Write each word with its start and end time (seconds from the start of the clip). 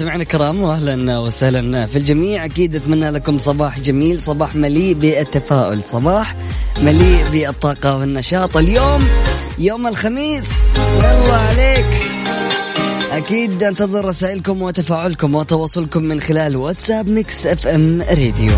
سمعنا 0.00 0.22
الكرام 0.22 0.62
واهلا 0.62 1.18
وسهلا 1.18 1.86
في 1.86 1.98
الجميع. 1.98 2.44
أكيد 2.44 2.76
أتمنى 2.76 3.10
لكم 3.10 3.38
صباح 3.38 3.80
جميل 3.80 4.22
صباح 4.22 4.56
مليء 4.56 4.94
بالتفاؤل 4.94 5.82
صباح 5.86 6.36
مليء 6.82 7.24
بالطاقة 7.32 7.96
والنشاط. 7.96 8.56
اليوم 8.56 9.08
يوم 9.58 9.86
الخميس. 9.86 10.76
يلا 10.98 11.34
عليك. 11.34 11.86
أكيد 13.12 13.62
أنتظر 13.62 14.04
رسائلكم 14.04 14.62
وتفاعلكم 14.62 15.34
وتواصلكم 15.34 16.02
من 16.02 16.20
خلال 16.20 16.56
واتساب 16.56 17.08
Mix 17.08 17.46
FM 17.46 18.02
Radio 18.02 18.52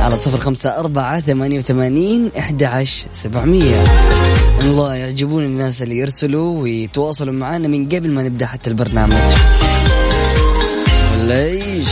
على 0.00 0.16
صفر 0.16 0.38
خمسة 0.38 0.70
أربعة 0.70 1.20
ثمانية 1.20 1.58
وثمانين 1.58 2.30
إحدى 2.38 2.66
عشر 2.66 3.08
سبعمية. 3.12 3.84
الله 4.60 4.94
يعجبوني 4.94 5.44
الناس 5.44 5.82
اللي 5.82 5.96
يرسلوا 5.98 6.62
ويتواصلوا 6.62 7.34
معنا 7.34 7.68
من 7.68 7.88
قبل 7.88 8.10
ما 8.10 8.22
نبدأ 8.22 8.46
حتى 8.46 8.70
البرنامج. 8.70 9.34
ولا 11.28 11.44
إيش 11.44 11.88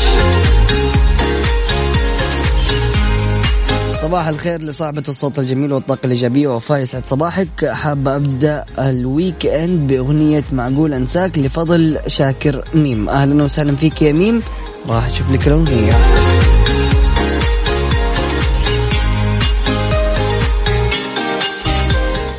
صباح 4.01 4.29
الخير 4.29 4.63
لصاحبة 4.63 5.03
الصوت 5.09 5.39
الجميل 5.39 5.73
والطاقة 5.73 6.07
الإيجابية 6.07 6.49
وفاء 6.49 6.79
يسعد 6.79 7.07
صباحك. 7.07 7.67
حابة 7.67 8.17
أبدأ 8.17 8.65
ال 8.79 9.47
weekend 9.47 9.93
بأغنية 9.93 10.45
معقول 10.53 10.95
أنساك 10.95 11.39
لفضل 11.39 11.99
شاكر 12.07 12.65
ميم. 12.75 13.09
أهلا 13.09 13.45
وسهلا 13.45 13.77
فيك 13.77 14.03
يا 14.03 14.13
ميم. 14.13 14.43
راح 14.89 15.07
أشوف 15.07 15.31
لك 15.31 15.47
الأغنية. 15.47 15.93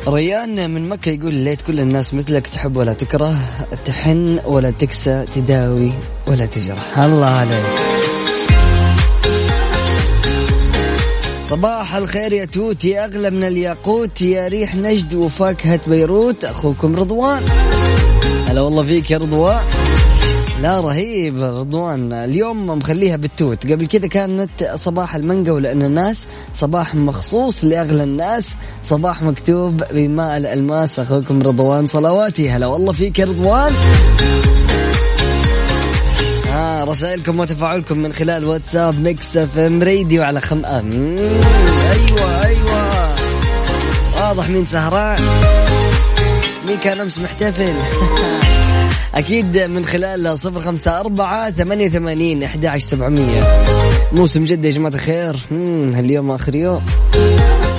ريان 0.08 0.70
من 0.70 0.88
مكة 0.88 1.10
يقول 1.10 1.34
ليت 1.34 1.62
كل 1.62 1.80
الناس 1.80 2.14
مثلك 2.14 2.46
تحب 2.46 2.76
ولا 2.76 2.92
تكره 2.92 3.36
تحن 3.84 4.40
ولا 4.44 4.70
تكسى 4.70 5.24
تداوي 5.34 5.92
ولا 6.26 6.46
تجرح. 6.46 6.98
الله 6.98 7.26
عليك. 7.26 7.64
صباح 11.48 11.94
الخير 11.94 12.32
يا 12.32 12.44
توت 12.44 12.84
يا 12.84 13.04
أغلى 13.04 13.30
من 13.30 13.44
الياقوت 13.44 14.22
يا 14.22 14.48
ريح 14.48 14.74
نجد 14.74 15.14
وفاكهة 15.14 15.80
بيروت 15.86 16.44
أخوكم 16.44 16.96
رضوان. 16.96 17.42
هلا 18.48 18.60
والله 18.60 18.82
فيك 18.82 19.10
يا 19.10 19.18
رضوان. 19.18 19.64
لا 20.62 20.80
رهيب 20.80 21.42
رضوان. 21.42 22.12
اليوم 22.12 22.66
مخليها 22.66 23.16
بالتوت. 23.16 23.72
قبل 23.72 23.86
كذا 23.86 24.06
كانت 24.06 24.72
صباح 24.74 25.14
المانجا 25.14 25.52
والاناناس 25.52 26.26
صباح 26.54 26.94
مخصوص 26.94 27.64
لأغلى 27.64 28.02
الناس 28.02 28.56
صباح 28.84 29.22
مكتوب 29.22 29.82
بماء 29.92 30.36
الألماس. 30.36 30.98
أخوكم 31.00 31.42
رضوان 31.42 31.86
صلواتي. 31.86 32.50
هلا 32.50 32.66
والله 32.66 32.92
فيك 32.92 33.18
يا 33.18 33.24
رضوان. 33.24 33.72
آه 36.52 36.84
رسائلكم 36.84 37.40
وتفاعلكم 37.40 37.98
من 37.98 38.12
خلال 38.12 38.44
واتساب 38.44 39.00
Mix 39.02 39.36
FM 39.36 39.82
Radio 39.82 40.22
على 40.22 40.40
خم 40.40 40.58
مم، 40.58 41.18
أيوه 41.92 42.44
أيوه. 42.46 43.14
واضح 44.16 44.48
مين 44.48 44.66
سهران. 44.66 45.22
مين 46.68 46.76
كان 46.76 47.00
أمس 47.00 47.18
محتفل؟ 47.18 47.74
أكيد 49.14 49.58
من 49.58 49.84
خلال 49.84 50.38
صفر 50.38 50.60
خمسة 50.60 51.00
أربعة 51.00 51.50
ثمانية 51.50 51.86
وثمانين 51.86 52.42
أحد 52.42 52.66
عشر 52.66 52.86
سبعمية. 52.86 53.64
موسم 54.12 54.44
جدة 54.44 54.68
يا 54.68 54.74
جماعة 54.74 54.94
الخير. 54.94 55.36
مم، 55.50 55.92
اليوم 55.98 56.30
آخر 56.30 56.54
يوم. 56.54 56.86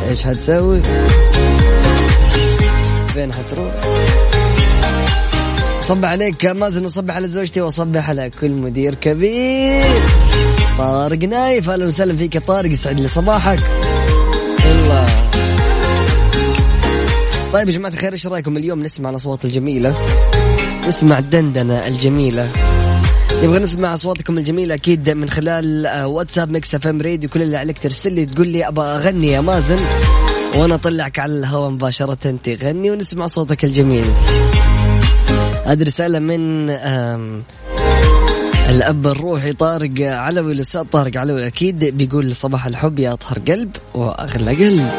إيش 0.09 0.23
حتسوي؟ 0.23 0.81
فين 3.07 3.34
حتروح؟ 3.34 3.73
صبح 5.88 6.06
عليك 6.06 6.45
مازن 6.45 6.85
وصبح 6.85 7.16
على 7.16 7.28
زوجتي 7.28 7.61
وصبح 7.61 8.09
على 8.09 8.31
كل 8.41 8.51
مدير 8.51 8.96
كبير. 8.96 9.84
طارق 10.78 11.19
نايف 11.19 11.69
أهلا 11.69 11.88
وسهلا 11.88 12.17
فيك 12.17 12.35
يا 12.35 12.40
طارق 12.40 12.72
يسعد 12.72 13.00
لي 13.00 13.07
صباحك. 13.07 13.59
الله. 14.66 15.06
طيب 17.53 17.69
يا 17.69 17.73
جماعة 17.73 17.94
الخير 17.94 18.13
إيش 18.13 18.28
رأيكم 18.28 18.57
اليوم؟ 18.57 18.79
نسمع 18.79 19.09
الأصوات 19.09 19.46
الجميلة. 19.46 19.94
نسمع 20.88 21.19
الدندنة 21.19 21.88
الجميلة. 21.88 22.50
نبغى 23.44 23.59
نسمع 23.59 23.94
أصواتكم 23.94 24.38
الجميلة 24.38 24.75
أكيد 24.75 25.09
من 25.09 25.29
خلال 25.29 25.85
آه، 25.85 26.07
واتساب 26.07 26.51
Mix 26.52 26.75
FM 26.75 27.02
Radio. 27.02 27.30
كل 27.29 27.41
اللي 27.41 27.57
عليك 27.57 27.78
ترسل 27.78 28.13
لي 28.13 28.25
تقول 28.25 28.47
لي 28.47 28.67
أبغى 28.67 28.85
أغني 28.85 29.28
يا 29.28 29.41
مازن 29.41 29.79
وأنا 30.56 30.75
أطلعك 30.75 31.19
على 31.19 31.34
الهواء 31.34 31.69
مباشرة. 31.69 32.38
تغني 32.44 32.91
ونسمع 32.91 33.25
صوتك 33.25 33.66
الجميل. 33.66 34.06
هذه 35.66 35.84
رسالة 35.84 36.19
من 36.19 36.69
الأب 38.69 39.07
الروحي 39.07 39.53
طارق 39.53 39.91
علوي 40.01 40.53
الأستاذ 40.53 40.84
طارق 40.84 41.17
علوي. 41.17 41.47
أكيد 41.47 41.85
بيقول 41.85 42.35
صباح 42.35 42.66
الحب 42.66 43.00
يا 43.00 43.13
اطهر 43.13 43.40
قلب 43.40 43.75
وأغلى 43.96 44.66
قلب. 44.66 44.91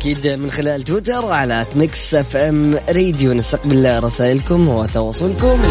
أكيد 0.00 0.26
من 0.26 0.50
خلال 0.50 0.82
تويتر 0.82 1.32
على 1.32 1.66
Mix 1.74 2.14
FM 2.14 2.78
Radio 2.88 3.32
نستقبل 3.32 4.04
رسائلكم 4.04 4.68
وتواصلكم. 4.68 5.62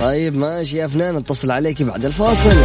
طيب 0.00 0.36
ماشي 0.36 0.76
يا 0.76 0.86
فنان 0.86 1.16
اتصل 1.16 1.50
عليك 1.50 1.82
بعد 1.82 2.04
الفاصل. 2.04 2.56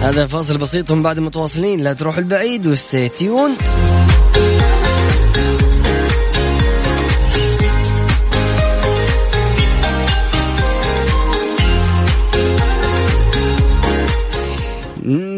هذا 0.00 0.26
فاصل 0.26 0.58
بسيط 0.58 0.92
بعد 0.92 1.20
متواصلين. 1.20 1.80
لا 1.80 1.92
تروحوا 1.92 2.20
البعيد 2.20 2.66
و 2.66 2.74
stay 2.74 3.08
tuned 3.08 3.56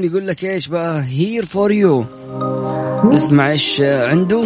مم، 0.06 0.12
بيقول 0.12 0.26
لك 0.26 0.44
إيش 0.44 0.66
بقى؟ 0.68 1.02
here 1.02 1.46
for 1.46 1.72
you 1.72 2.04
نسمع 3.04 3.50
إيش 3.50 3.80
عنده. 3.80 4.42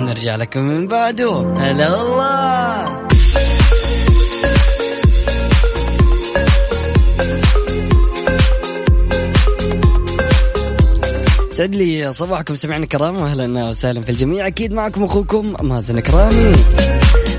نرجع 0.00 0.36
لكم 0.36 0.60
من 0.60 0.86
بعده. 0.86 1.54
هلا 1.56 1.96
والله. 1.96 3.04
سعد 11.50 11.74
لي 11.74 12.12
صباحكم 12.12 12.54
سمعنا 12.54 12.86
كرام 12.86 13.16
واهلا 13.16 13.68
وسهلا 13.68 14.00
في 14.00 14.10
الجميع. 14.10 14.46
أكيد 14.46 14.72
معكم 14.72 15.04
أخوكم 15.04 15.54
مازن 15.62 16.00
كرامي. 16.00 16.54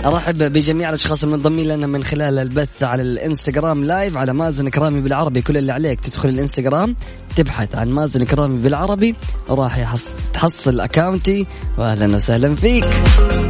أرحب 0.06 0.38
بجميع 0.38 0.90
الأشخاص 0.90 1.24
المنضمين 1.24 1.68
لنا 1.68 1.88
من 1.88 2.04
خلال 2.04 2.40
البث 2.40 2.84
على 2.84 3.02
الإنستغرام 3.02 3.84
لايف 3.84 4.18
على 4.18 4.34
مازن 4.34 4.70
كرامي 4.70 5.02
بالعربي. 5.02 5.42
كل 5.42 5.58
اللي 5.58 5.72
عليك 5.72 6.00
تدخل 6.00 6.30
الإنستغرام 6.30 6.96
تبحث 7.36 7.76
عن 7.76 7.90
مازن 7.90 8.24
كرامي 8.24 8.58
بالعربي 8.58 9.16
وراح 9.50 9.78
يحص... 9.78 10.16
تحصل 10.34 10.80
أكاونتي. 10.80 11.46
واهلا 11.78 12.16
وسهلا 12.16 12.56
فيك. 12.56 12.86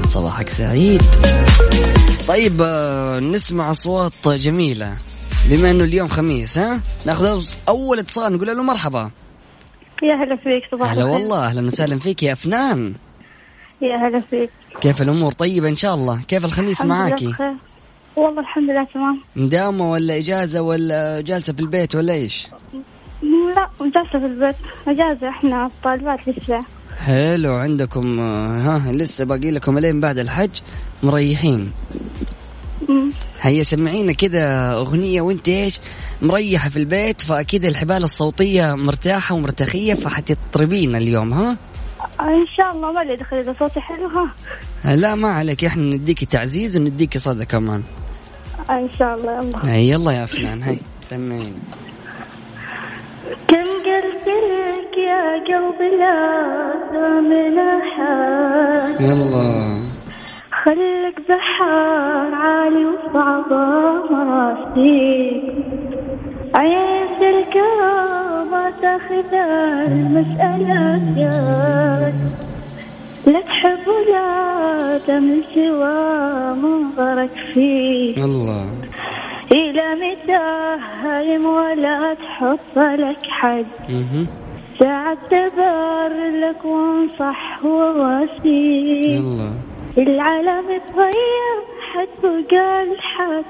صباحك 0.08 0.50
سعيد. 0.50 1.02
طيب 2.28 2.62
آه، 2.62 3.20
نسمع 3.20 3.72
أصوات 3.72 4.28
جميلة. 4.28 4.98
بما 5.50 5.72
إنه 5.72 5.84
اليوم 5.84 6.08
خميس 6.08 6.58
ها؟ 6.58 6.82
نأخذ 7.06 7.46
أول 7.68 8.00
اتصال 8.00 8.34
نقول 8.34 8.48
له 8.48 8.64
مرحبا. 8.64 9.12
يا 10.04 10.16
هلا 10.16 10.36
فيك 10.36 10.64
صباح 10.72 10.92
هلا 10.92 11.02
الخير. 11.02 11.14
والله 11.14 11.46
أهلا 11.46 11.66
وسهلا 11.66 12.00
فيك 12.00 12.24
يا 12.24 12.34
أفنان. 12.34 12.94
يا 13.82 13.96
هلا 13.96 14.22
فيك. 14.30 14.50
كيف 14.82 15.02
الأمور؟ 15.02 15.32
طيبة 15.32 15.70
إن 15.70 15.76
شاء 15.76 15.94
الله. 15.96 16.22
كيف 16.28 16.46
الخميس 16.46 16.82
معاكي؟ 16.82 17.28
بخير. 17.28 17.56
والله 18.16 18.40
الحمد 18.40 18.70
لله 18.70 18.88
تمام. 18.94 19.22
مداومة 19.36 19.92
ولا 19.92 20.18
إجازة 20.18 20.62
ولا 20.62 21.22
جالسة 21.22 21.54
في 21.54 21.60
البيت 21.60 21.96
ولا 21.96 22.14
إيش؟ 22.14 22.48
لا 23.56 23.70
جالسة 23.82 24.20
في 24.20 24.26
البيت. 24.26 24.56
إجازة 24.88 25.30
إحنا 25.30 25.70
طالبات 25.84 26.20
لسه. 26.28 26.60
حلو 26.98 27.54
عندكم 27.54 28.20
آه، 28.20 28.58
ها 28.60 28.92
لسه 28.92 29.26
باقي 29.26 29.52
لكم 29.52 29.80
لين 29.80 30.00
بعد 30.00 30.18
الحج 30.18 30.50
مريحين. 31.04 31.72
هيا 33.42 33.64
سمعينا 33.64 34.14
كذا 34.14 34.74
أغنية 34.74 35.22
وإنت 35.22 35.48
إيش؟ 35.48 35.80
مريحة 36.22 36.70
في 36.70 36.78
البيت 36.80 37.22
فأكيد 37.22 37.66
الحبال 37.66 38.04
الصوتية 38.04 38.74
مرتاحة 38.74 39.36
ومرتخية 39.36 39.94
فحتطربين 39.94 40.96
اليوم 40.96 41.34
ها؟ 41.34 41.58
إن 42.22 42.46
شاء 42.46 42.72
الله 42.72 42.92
ما 42.92 43.00
لي 43.00 43.16
دخل 43.16 43.38
إذا 43.38 43.56
صوتي 43.60 43.82
حلو 43.82 44.08
ها. 44.08 44.96
لا 44.96 45.16
ما 45.16 45.28
عليك. 45.28 45.66
إحنا 45.66 45.84
نديكي 45.84 46.26
تعزيز 46.26 46.78
ونديكي 46.78 47.20
صدى 47.20 47.46
كمان. 47.46 47.84
إن 48.70 48.90
شاء 49.00 49.16
الله 49.16 49.32
يلا. 49.32 49.76
يلا 49.76 50.12
يا 50.12 50.26
فنان 50.26 50.64
هي 50.64 50.78
سمعينا 51.02 51.60
كم 53.48 53.70
قلت 53.88 54.28
لك 54.28 54.98
يا 54.98 55.44
قلبي 55.48 55.90
لا 56.02 56.18
من 57.22 57.60
أحد؟ 57.60 59.02
يلا. 59.02 59.76
خليك 60.66 61.18
بحار 61.30 62.34
عالي 62.34 62.86
وصعبة 62.86 63.66
مراسيك 64.12 65.46
عين 65.86 66.35
الكرام 67.22 68.52
ما 68.52 68.72
تاخذ 68.82 69.34
المسألة. 69.92 71.00
جد 71.18 72.16
لا 73.28 73.42
تحب 73.42 73.88
ولا 73.88 74.98
تمل 75.08 75.44
سوى 75.56 76.56
منظرك 76.56 77.36
فيه. 77.54 78.20
يلا 78.20 78.66
إلى 79.52 79.96
متى 79.96 80.46
هايم 81.04 81.46
ولا 81.46 82.14
تحط 82.14 82.78
لك 82.78 83.18
حد. 83.30 83.66
ساعة 84.80 85.18
تبر 85.30 86.14
لك 86.42 86.66
وانصح 86.66 87.66
وواسيك 87.66 89.06
يلا. 89.06 89.52
العالم 89.98 90.66
اتغير 90.70 91.58
حد 91.94 92.26
وقال 92.26 92.98
حد 93.02 93.46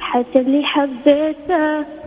حتى 0.00 0.38
اللي 0.38 0.62
حبيته 0.64 2.01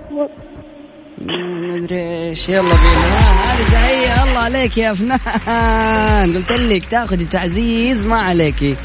ادري 1.76 2.30
إيش. 2.30 2.50
يلا 2.50 2.62
بينا. 2.62 3.06
ها، 3.16 3.54
هذه 3.54 4.30
الله 4.30 4.40
عليك 4.40 4.78
يا 4.78 4.94
فنان. 4.94 6.34
قلت 6.34 6.52
لك 6.52 6.86
تاخذي 6.86 7.26
تعزيز. 7.26 8.08
ما 8.08 8.20
عليكي 8.20 8.76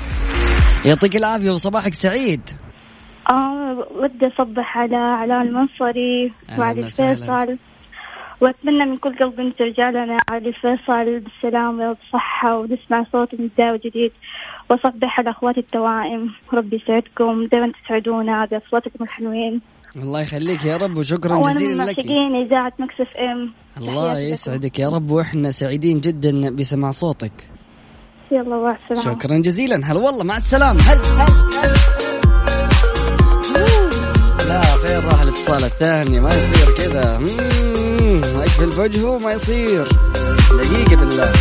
يعطيك 0.87 1.17
العافية 1.17 1.51
وصباحك 1.51 1.95
سعيد. 1.95 2.41
آه 3.31 3.87
ودي 3.95 4.27
أصبح 4.27 4.79
على 4.79 4.97
علاء 4.97 5.43
المنصري 5.43 6.33
وعلي. 6.59 6.83
فيصل. 6.83 7.59
وأتمنى 8.41 8.85
من 8.87 8.97
كل 8.97 9.19
قلب 9.19 9.41
أن 9.41 9.53
ترجع 9.59 9.91
لنا 9.91 10.19
علي 10.31 10.53
فيصل. 10.53 11.21
بالسلامة 11.21 11.91
وبصحة 11.91 12.59
ونسمع 12.59 13.05
صوت 13.13 13.35
من 13.35 13.49
داو 13.59 13.77
جديد 13.77 14.13
وأصبح 14.71 15.19
على 15.19 15.31
أخواتي 15.31 15.61
التوائم. 15.61 16.31
ربي 16.55 16.77
يسعدكم. 16.77 17.47
دائما 17.47 17.73
تسعدونا. 17.85 18.45
بأصواتكم 18.45 19.05
الحلوين. 19.05 19.61
الله 19.97 20.21
يخليك 20.21 20.65
يا 20.65 20.77
رب 20.77 20.99
وشكرا 20.99 21.37
من 21.37 21.53
جزيلا 21.53 21.83
لك. 21.83 21.99
معشقين 21.99 22.47
إذاعة 22.47 22.73
مكسف 22.79 23.11
إم. 23.17 23.53
الله. 23.79 24.19
يسعدك 24.19 24.79
يا 24.79 24.89
رب 24.89 25.11
وإحنا 25.11 25.51
سعيدين 25.51 26.01
جدا 26.01 26.51
بسماع 26.51 26.91
صوتك. 26.91 27.33
يلا 28.33 28.57
مع 28.57 28.77
السلامة. 28.83 29.19
شكرا 29.19 29.39
جزيلا. 29.39 29.77
هلا 29.85 30.01
والله 30.01 30.25
مع 30.25 30.37
السلامة. 30.37 30.81
هل 30.81 30.99
هل 31.19 31.33
هل 33.57 33.69
لا 34.49 34.61
فين 34.61 35.11
راح 35.11 35.21
الاتصال 35.21 35.65
الثاني 35.65 36.21
ما 36.21 36.29
يصير 36.29 36.75
كذا. 36.77 37.17
اقفل 38.41 38.73
في 38.73 38.81
وجهه 38.81 39.19
ما 39.19 39.33
يصير. 39.33 39.89
دقيقة 40.63 40.97
بالله. 40.97 41.33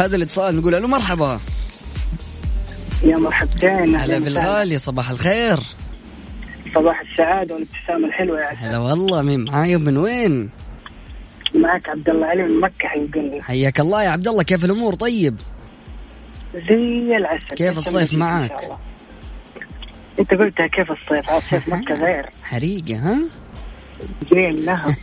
هذا 0.00 0.16
الاتصال 0.16 0.56
نقول 0.56 0.72
له 0.72 0.88
مرحبا. 0.88 1.40
يا 3.04 3.16
مرحبتين 3.16 3.96
هلا 3.96 4.18
بالغالي 4.18 4.78
صباح 4.78 5.10
الخير. 5.10 5.58
صباح 6.74 7.00
السعادة 7.00 7.54
والابتسامة 7.54 8.08
الحلوة 8.08 8.40
يا 8.40 8.46
عسل 8.46 8.58
هلا 8.58 8.78
والله 8.78 9.22
مين 9.22 9.44
معاي 9.44 9.76
ومن 9.76 9.96
وين؟ 9.96 10.50
معك 11.54 11.88
عبد 11.88 12.08
الله 12.08 12.26
علي 12.26 12.42
من 12.42 12.60
مكة 12.60 12.88
حيقول 12.88 13.42
حياك 13.42 13.80
الله 13.80 14.02
يا 14.02 14.08
عبد 14.08 14.28
الله 14.28 14.42
كيف 14.42 14.64
الأمور؟ 14.64 14.94
طيب. 14.94 15.36
زي 16.54 17.16
العسل 17.16 17.46
كيف 17.56 17.78
الصيف 17.78 18.12
معاك؟ 18.12 18.64
الله. 18.64 18.78
أنت 20.18 20.34
قلتها 20.34 20.66
كيف 20.66 20.90
الصيف؟ 20.90 21.30
عاد 21.30 21.42
صيف 21.42 21.68
مكة 21.68 21.94
غير. 21.94 22.30
حريقة 22.42 22.96
ها؟ 22.96 23.18
لها 24.32 24.96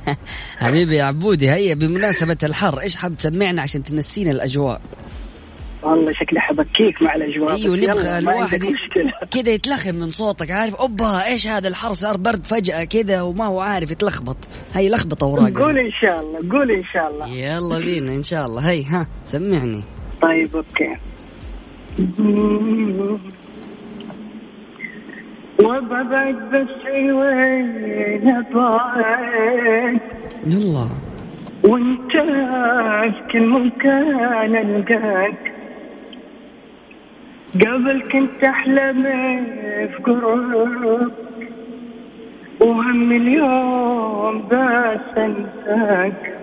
حبيبي 0.58 0.96
يا 0.96 1.04
عبودي 1.04 1.50
هيا 1.50 1.74
بمناسبة 1.74 2.38
الحر 2.42 2.80
إيش 2.80 2.96
حاب 2.96 3.16
تسمعنا 3.16 3.62
عشان 3.62 3.82
تنسينا 3.82 4.30
الأجواء؟ 4.30 4.80
والله 5.82 6.12
شكلي 6.12 6.40
حبكيك 6.40 7.02
مع 7.02 7.14
الأجواء 7.14 7.54
أيوه 7.54 7.76
نبغى 7.76 8.18
الواحد 8.18 8.64
كذا 9.34 9.50
يتلخم 9.50 9.94
من 9.94 10.10
صوتك 10.10 10.50
عارف؟ 10.50 10.74
أوبا 10.74 11.26
إيش 11.26 11.46
هذا 11.46 11.68
الحر؟ 11.68 11.92
صار 11.92 12.16
برد 12.16 12.46
فجأة 12.46 12.84
كذا 12.84 13.22
وما 13.22 13.46
هو 13.46 13.60
عارف 13.60 13.90
يتلخبط. 13.90 14.36
هي 14.74 14.88
لخبط 14.88 15.24
اوراق 15.24 15.58
قول 15.58 15.78
إن 15.78 15.90
شاء 15.90 16.20
الله 16.20 16.58
قول 16.58 16.70
إن 16.70 16.84
شاء 16.84 17.10
الله. 17.10 17.28
يلا 17.28 17.78
بينا 17.78 18.12
إن 18.12 18.22
شاء 18.22 18.46
الله. 18.46 18.70
هي 18.70 18.84
ها 18.84 19.06
سمعني. 19.24 19.82
طيب 20.22 20.56
أوكي. 20.56 20.96
وببعد 25.64 26.36
بس 26.52 26.86
وين 26.92 28.28
ابعد 28.36 30.00
يلا. 30.46 30.88
وانت 31.64 32.12
كل 33.32 33.46
مكان 33.46 34.56
ألقاك. 34.56 35.52
قبل 37.54 38.02
كنت 38.12 38.44
أحلم 38.44 39.02
في 39.86 40.02
قرب 40.04 41.12
وهم 42.60 43.12
اليوم 43.12 44.48
بس 44.50 45.18
أنساك. 45.18 46.34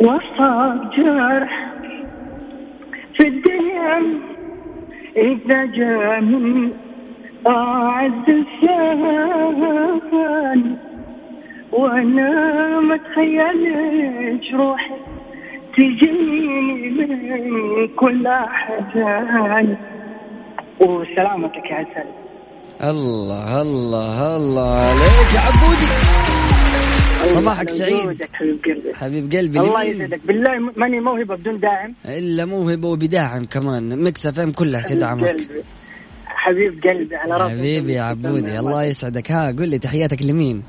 وصاب 0.00 0.90
جرح 0.90 1.72
في 3.14 3.28
الدنيا 3.28 4.02
إذا 5.16 5.64
جاء 5.64 6.20
من 6.20 6.70
أعز 7.48 8.28
الثاني 8.28 9.26
وأنا 11.72 12.30
ما 12.80 12.96
تخيلش 12.96 14.54
روحي 14.54 14.94
تجيني 15.76 16.88
من 16.90 17.88
كل 17.96 18.26
أحزان. 18.26 19.76
وسلامتك 20.80 21.70
يا 21.70 21.76
عسل. 21.76 22.08
الله 22.82 23.62
الله 23.62 24.36
الله 24.36 24.76
عليك 24.76 25.34
يا 25.34 25.40
عبودي. 25.40 25.90
صباحك 27.34 27.68
سعيد. 27.68 28.24
حبيب 28.32 28.58
قلبي. 28.64 28.94
حبيب 28.94 29.32
قلبي 29.32 29.60
الله؟ 29.60 29.82
يسعدك 29.82 30.26
بالله 30.26 30.58
ماني 30.76 31.00
موهبة 31.00 31.36
بدون 31.36 31.60
داعم. 31.60 31.94
إلا 32.18 32.44
موهبة 32.44 32.88
وبداعم 32.88 33.44
كمان. 33.44 34.04
Mix 34.04 34.26
FM 34.26 34.52
كلها 34.52 34.82
تدعمك. 34.82 35.36
حبيب 36.46 36.82
قلبي 36.84 37.16
على 37.16 37.34
راسي 37.34 37.58
حبيبي 37.58 37.92
يا 37.92 38.02
عبودي 38.02 38.58
الله 38.58 38.84
يسعدك. 38.84 39.32
ها 39.32 39.46
قل 39.46 39.68
لي 39.68 39.78
تحياتك 39.78 40.22
لمين؟ 40.22 40.62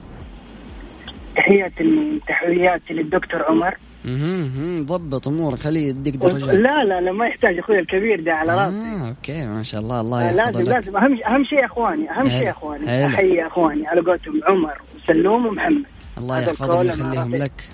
تحياتي 1.35 2.19
تحياتي 2.27 2.93
للدكتور 2.93 3.43
عمر. 3.43 3.75
مهم، 4.05 4.85
ضبط 4.85 5.27
أمورك 5.27 5.59
خليه 5.59 5.87
يديك 5.87 6.15
درجات. 6.15 6.43
لا 6.43 6.83
لا 6.83 7.01
لا 7.01 7.11
ما 7.11 7.27
يحتاج 7.27 7.57
أخوي 7.59 7.79
الكبير 7.79 8.23
ده 8.23 8.33
على 8.33 8.55
راسي. 8.55 8.75
آه 8.75 9.09
okay 9.09 9.45
ما 9.45 9.63
شاء 9.63 9.81
الله 9.81 10.01
الله 10.01 10.21
آه، 10.21 10.31
يحفظ 10.31 10.57
لازم 10.57 10.61
لك 10.61 10.75
لازم. 10.75 10.97
أهم 10.97 11.19
أهم 11.27 11.43
شيء 11.43 11.65
أخواني 11.65 12.11
أهم 12.11 12.29
شيء 12.29 12.49
أخواني. 12.49 13.05
احيي 13.05 13.47
أخواني 13.47 13.87
على 13.87 14.01
قولتهم 14.01 14.41
عمر 14.47 14.81
وسلوم 14.95 15.45
ومحمد. 15.45 15.85
الله 16.17 16.39
يحفظهم 16.41 16.79
ويخليهم 16.79 17.35
لك. 17.35 17.69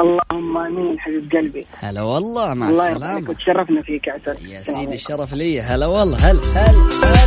اللهم 0.00 0.56
آمين 0.56 1.00
حبيب 1.00 1.32
قلبي. 1.32 1.66
هلا 1.78 2.02
والله 2.02 2.54
مع 2.54 2.68
الله 2.68 2.88
السلامة. 2.88 3.30
وتشرفنا 3.30 3.82
فيك 3.82 4.06
يا 4.06 4.12
عسل. 4.12 4.46
يا 4.46 4.62
سيدي. 4.62 4.94
الشرف 4.94 5.34
لي. 5.34 5.60
هلا 5.60 5.86
والله 5.86 6.16
هلا 6.16 6.40
هلا 6.54 6.88
هلا. 7.02 7.20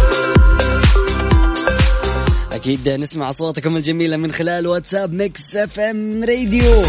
أكيد 2.52 2.90
نسمع 2.90 3.30
أصواتكم 3.30 3.78
الجميلة 3.78 4.18
من 4.18 4.32
خلال 4.32 4.68
واتساب 4.68 5.14
Mix 5.14 5.56
FM 5.56 6.24
Radio. 6.24 6.84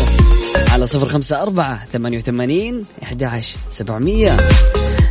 على 0.73 0.87
صفر 0.87 1.09
خمسة 1.09 1.43
أربعة 1.43 1.87
ثمانية 1.87 2.19
وثمانين 2.19 2.83
أحد 3.03 3.23
عشر 3.23 3.59
سبعمية. 3.71 4.37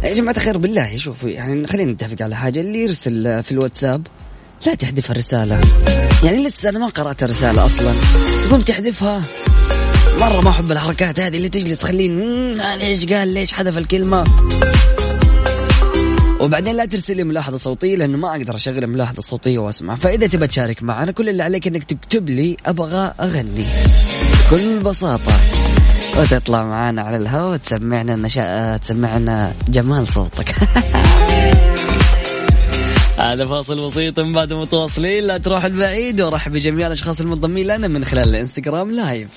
يا 0.04 0.14
جماعة 0.14 0.36
الخير 0.36 0.58
بالله 0.58 0.98
شوفوا 0.98 1.30
يعني 1.30 1.68
خلينا 1.68 1.92
نتفق 1.92 2.22
على 2.22 2.36
حاجة. 2.36 2.60
اللي 2.60 2.84
يرسل 2.84 3.44
في 3.44 3.52
الواتساب 3.52 4.08
لا 4.68 4.76
تحذف 4.76 5.12
الرسالة. 5.12 5.62
يعني 6.24 6.44
لسه 6.44 6.70
أنا 6.70 6.80
ما 6.80 6.88
قرأت 6.88 7.24
الرسالة 7.24 7.66
أصلا. 7.66 7.92
تقوم 8.48 8.62
تحذفها 8.62 9.22
مرة 10.24 10.42
ما 10.42 10.50
أحب 10.50 10.72
الحركات 10.72 11.20
هذه 11.20 11.38
اللي 11.38 11.50
تجلس 11.50 11.78
تخليني 11.78 12.16
"مم، 12.16 12.62
هذا 12.62 12.82
إيش 12.84 13.06
قال 13.06 13.28
ليش 13.28 13.52
حذف 13.52 13.78
الكلمة. 13.78 14.24
وبعدين 16.42 16.76
لا 16.76 16.86
ترسل 16.86 17.16
لي 17.18 17.24
ملاحظة 17.24 17.58
صوتية 17.58 17.96
لأنه 17.96 18.18
ما 18.18 18.32
أقدر 18.32 18.56
أشغل 18.56 18.88
ملاحظة 18.88 19.22
صوتية 19.22 19.60
وأسمع. 19.60 19.96
فإذا 19.96 20.28
تبى 20.28 20.48
تشارك 20.48 20.84
معنا 20.84 21.12
كل 21.12 21.30
اللي 21.30 21.44
عليك 21.44 21.68
أنك 21.68 21.84
تكتب 21.84 22.30
لي 22.30 22.58
أبغى 22.66 23.14
أغني. 23.20 23.66
بكل 24.52 24.80
بساطة. 24.80 25.34
وتطلع 26.20 26.66
معانا 26.66 27.02
على 27.02 27.18
الهواء 27.18 27.54
وتسمعنا 27.54 28.14
النشاء 28.14 28.78
تسمعنا 28.78 29.54
جمال 29.70 30.08
صوتك. 30.08 30.56
هذا 33.18 33.46
فاصل 33.46 33.86
بسيط 33.86 34.20
من 34.20 34.34
بعد 34.34 34.54
متواصلين. 34.54 35.24
لا 35.24 35.38
تروح 35.38 35.66
البعيد 35.66 36.22
وارحب 36.22 36.52
بجميع 36.52 36.88
الأشخاص 36.88 37.22
المنضمين 37.22 37.68
لنا 37.68 37.88
من 37.88 38.04
خلال 38.06 38.30
الإنستغرام 38.30 38.92
لايف 38.92 39.28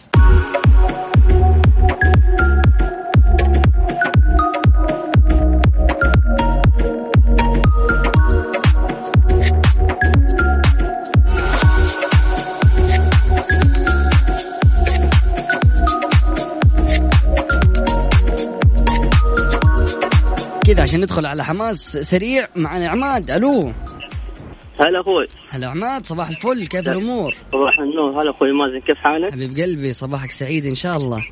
عشان 20.87 21.01
ندخل 21.01 21.27
على 21.27 21.45
حماس 21.45 21.99
سريع 21.99 22.49
معنا 22.57 22.89
عماد 22.89 23.31
ألو. 23.31 23.73
هلا 24.81 25.01
أخوي. 25.01 25.27
هلا 25.51 25.67
عماد 25.67 26.07
صباح 26.07 26.29
الفل 26.29 26.67
كيف 26.67 26.89
الأمور؟ 26.89 27.35
صباح 27.53 27.79
النور. 27.79 28.23
هلا 28.23 28.31
أخوي 28.31 28.53
مازن 28.53 28.81
كيف 28.81 28.99
حالك؟ 28.99 29.33
حبيب 29.33 29.57
قلبي 29.57 29.93
صباحك 29.93 30.31
سعيد 30.31 30.67
إن 30.67 30.75
شاء 30.75 30.97
الله. 30.97 31.27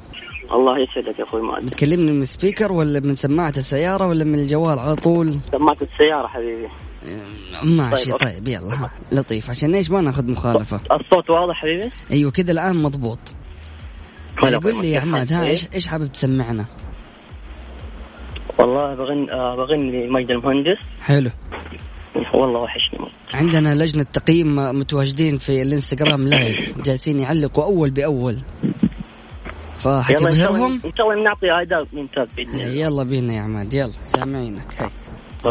الله 0.52 0.78
يسعدك 0.78 1.18
يا 1.18 1.24
أخوي 1.24 1.42
مازن. 1.42 1.66
بتكلمني 1.66 2.12
من 2.12 2.22
سبيكر 2.22 2.72
ولا 2.72 3.00
من 3.00 3.14
سماعة 3.14 3.52
السيارة 3.56 4.06
ولا 4.06 4.24
من 4.24 4.34
الجوال 4.34 4.78
على 4.78 4.96
طول؟ 4.96 5.38
سمعت 5.52 5.82
السيارة 5.82 6.26
حبيبي. 6.26 6.68
ماشي 7.62 8.10
طيب، 8.10 8.20
طيب 8.20 8.48
يلا 8.48 8.74
ها 8.74 8.90
لطيف. 9.12 9.50
عشان 9.50 9.74
إيش 9.74 9.90
ما 9.90 10.00
ناخذ 10.00 10.30
مخالفة؟ 10.30 10.76
الصوت 10.76 11.30
واضح 11.30 11.54
حبيبي؟ 11.54 11.90
أيوه 12.10 12.30
كذا 12.30 12.52
الآن 12.52 12.82
مضبوط. 12.82 13.18
أخوي 14.38 14.54
قول 14.54 14.82
لي 14.82 14.92
يا 14.92 15.00
عماد 15.00 15.32
ها 15.32 15.40
كيف 15.40 15.50
إيش؟ 15.50 15.74
إيش 15.74 15.86
حابب 15.86 16.12
تسمعنا؟ 16.12 16.64
والله 18.58 18.94
بغني 18.94 19.32
آه 19.32 19.56
بغني 19.56 20.06
لمجد 20.06 20.30
المهندس. 20.30 20.78
حلو. 21.02 21.30
والله 22.34 22.60
وحشني. 22.60 22.98
عندنا 23.34 23.74
لجنة 23.74 24.06
تقييم 24.12 24.56
متواجدين 24.56 25.38
في 25.38 25.62
الانستغرام 25.62 26.28
لايف 26.28 26.82
جالسين 26.82 27.20
يعلقوا 27.20 27.64
شاء 29.82 29.90
الله 29.90 30.02
فحتبهرهم 30.02 30.80
إن 30.84 30.92
شاء 30.96 31.10
الله 31.10 31.24
نعطي 31.24 31.50
اداء 31.62 31.86
ممتاز 31.92 32.28
الله 32.38 32.64
يلا 32.64 33.02
بينا 33.02 33.32
يا 33.34 33.40
عماد 33.40 33.74
يلا 33.74 33.92
سامعينك 34.04 34.74
هاي. 34.78 34.90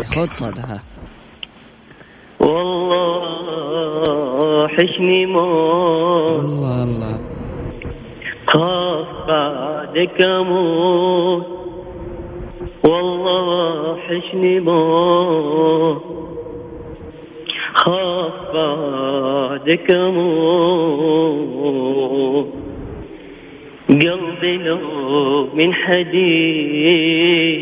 خذ 0.03 0.33
صدى 0.33 0.61
ها. 0.61 0.83
والله 2.39 4.13
وحشني 4.63 5.25
موت. 5.25 6.31
الله 6.31 6.83
الله. 6.83 7.19
خاف 8.47 9.27
بعدك 9.27 10.25
أموت. 10.25 11.45
والله 12.87 13.91
وحشني 13.91 14.59
موت 14.59 16.03
خاف 17.73 18.33
بعدك 18.53 19.95
أموت 19.95 21.33
قلبي 23.89 24.57
لو 24.57 24.79
من 25.53 25.73
حديد 25.73 27.61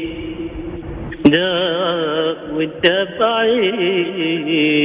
داق 1.26 2.38
وانت 2.56 3.08
بعيد. 3.20 4.82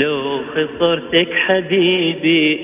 لو 0.00 0.40
خسرتك 0.54 1.28
حبيبي 1.32 2.60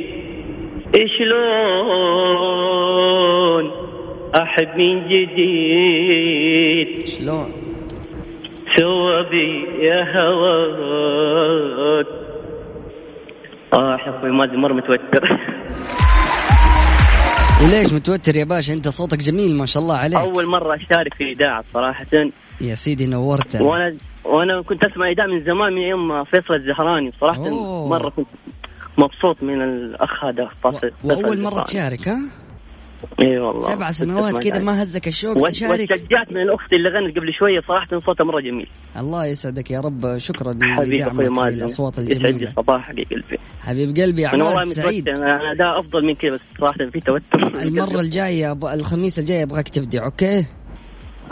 شلون 1.19 2.90
احب 4.35 4.77
من 4.77 5.09
جديد. 5.09 7.07
شلون؟ 7.07 7.53
سوى 8.77 9.23
بي 9.31 9.65
يا 9.87 10.03
هواك 10.03 12.07
آه 13.75 13.99
يا 14.07 14.19
أخوي 14.19 14.31
مازن 14.31 14.57
مرة 14.57 14.73
متوتر. 14.73 15.39
وليش 17.65 17.93
متوتر 17.93 18.37
يا 18.37 18.45
باشا؟ 18.45 18.73
أنت 18.73 18.89
صوتك 18.89 19.19
جميل 19.19 19.57
ما 19.57 19.67
شاء 19.67 19.83
الله 19.83 19.97
عليك. 19.97 20.19
أول 20.19 20.47
مرة 20.47 20.75
أشارك 20.75 21.15
في 21.15 21.33
اذاعه 21.33 21.65
صراحة. 21.75 22.07
يا 22.61 22.75
سيدي 22.75 23.07
نورتنا 23.07 23.63
وأنا 23.63 23.97
وأنا 24.25 24.63
كنت 24.63 24.85
أسمع 24.85 25.11
اذاعه 25.11 25.27
من 25.27 25.45
زمان 25.45 25.73
من 25.73 25.83
يوم 25.83 26.25
فيصل 26.25 26.55
الزهراني. 26.55 27.13
صراحة 27.21 27.49
أوه. 27.49 27.89
مرة 27.89 28.09
كنت 28.09 28.27
مبسوط 28.99 29.43
من 29.43 29.63
الأخ 29.63 30.25
هذا 30.25 30.49
و... 30.65 30.71
وأول 31.05 31.41
مرة 31.41 31.63
تشارك 31.63 32.09
ها؟ 32.09 32.19
إي 33.23 33.39
والله. 33.39 33.61
سبع 33.61 33.91
سنوات 33.91 34.39
كذا. 34.39 34.59
ما 34.59 34.83
هزك 34.83 35.09
الشوق 35.09 35.49
تشارك. 35.49 35.91
وتشجعت 35.91 36.33
من 36.33 36.41
الاخت 36.43 36.73
اللي 36.73 36.89
غنت 36.89 37.17
قبل 37.17 37.33
شوية 37.39 37.61
صراحة 37.69 38.01
صوتها 38.07 38.25
مرة 38.25 38.41
جميل. 38.41 38.67
الله 38.97 39.27
يسعدك 39.27 39.71
يا 39.71 39.81
رب. 39.81 40.19
شكرا 40.19 40.53
لدعمك 40.53 41.31
مازن 41.31 41.57
للأصوات 41.57 41.99
يسعد 41.99 42.11
الجميلة. 42.11 42.53
صباحك 42.57 42.99
يا 42.99 43.05
قلبي. 43.05 43.39
حبيب 43.61 43.97
قلبي 43.97 44.23
يا 44.23 44.35
أنا 44.35 44.45
والله 44.45 44.61
عماد 44.61 44.67
سعيد. 44.67 45.09
أنا 45.09 45.55
ده 45.59 45.81
أفضل 45.81 46.07
من 46.07 46.15
كذا 46.15 46.35
بس 46.35 46.41
صراحة 46.59 46.91
في 46.93 47.01
توتر. 47.01 47.63
المرة 47.63 48.01
الجاية 48.01 48.53
الخميس 48.53 49.19
الجاي 49.19 49.43
أبغاك 49.43 49.69
تبدع 49.69 50.05
أوكي؟ 50.05 50.47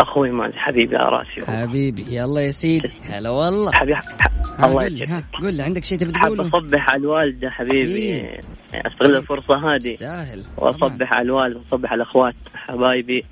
أخوي 0.01 0.31
مازن 0.31 0.59
حبيبي 0.59 0.97
رأسي. 0.97 1.41
والله. 1.41 1.67
حبيبي 1.67 2.05
يلا 2.09 2.41
يا 2.41 2.51
سيدي 2.51 2.93
هلا 3.03 3.31
والله. 3.31 3.73
حبيبي 3.73 3.95
ح- 3.95 4.65
الله 4.65 4.85
يسعدك. 4.85 5.25
قول 5.43 5.55
لي 5.55 5.63
عندك 5.63 5.85
شيء 5.85 5.99
تبي 5.99 6.19
حاب 6.19 6.35
تقوله؟ 6.35 6.49
أصبح 6.49 6.89
على 6.91 7.01
الوالدة 7.01 7.51
حبيبي. 7.51 8.17
أكيد. 8.17 8.45
أستغل 8.75 9.17
الفرصة 9.17 9.55
هذه. 9.75 9.95
تستاهل. 9.95 10.45
وأصبح 10.57 11.13
على 11.13 11.23
الوالد 11.23 11.57
وأصبح 11.57 11.93
على 11.93 12.03
الاخوات 12.03 12.35
حبايبي. 12.55 13.25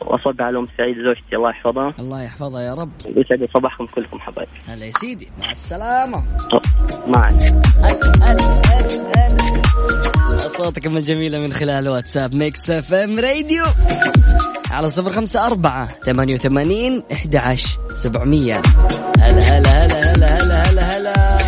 وأصبح 0.00 0.44
على 0.44 0.58
أم 0.58 0.68
سعيد 0.78 0.96
زوجتي 0.96 1.36
الله 1.36 1.50
يحفظها. 1.50 1.94
الله 1.98 2.22
يحفظها 2.22 2.60
يا 2.62 2.74
رب. 2.74 2.90
ويسعد 3.16 3.48
صباحكم 3.54 3.86
كلكم 3.86 4.18
حبايبي. 4.18 4.52
هلا 4.68 4.84
يا 4.84 4.90
سيدي 4.90 5.28
مع 5.38 5.50
السلامة. 5.50 6.24
معك 7.06 7.52
صوتكم 10.56 10.96
الجميلة 10.96 11.38
من 11.38 11.52
خلال 11.52 11.88
واتساب 11.88 12.34
Mix 12.34 12.70
FM 12.70 13.18
Radio. 13.18 13.64
على 14.70 14.90
صفر 14.90 15.12
خمسة 15.12 15.46
أربعة 15.46 15.88
ثمانية 16.06 16.34
وثمانين 16.34 17.02
إحدى 17.12 17.38
عشر 17.38 17.78
سبعمية. 17.94 18.62
هلا 19.18 19.58
هلا 19.58 19.86
هلا 19.86 20.14
هلا 20.14 20.26
هلا 20.26 20.70
هلا 20.70 20.96
هلا 20.96 21.38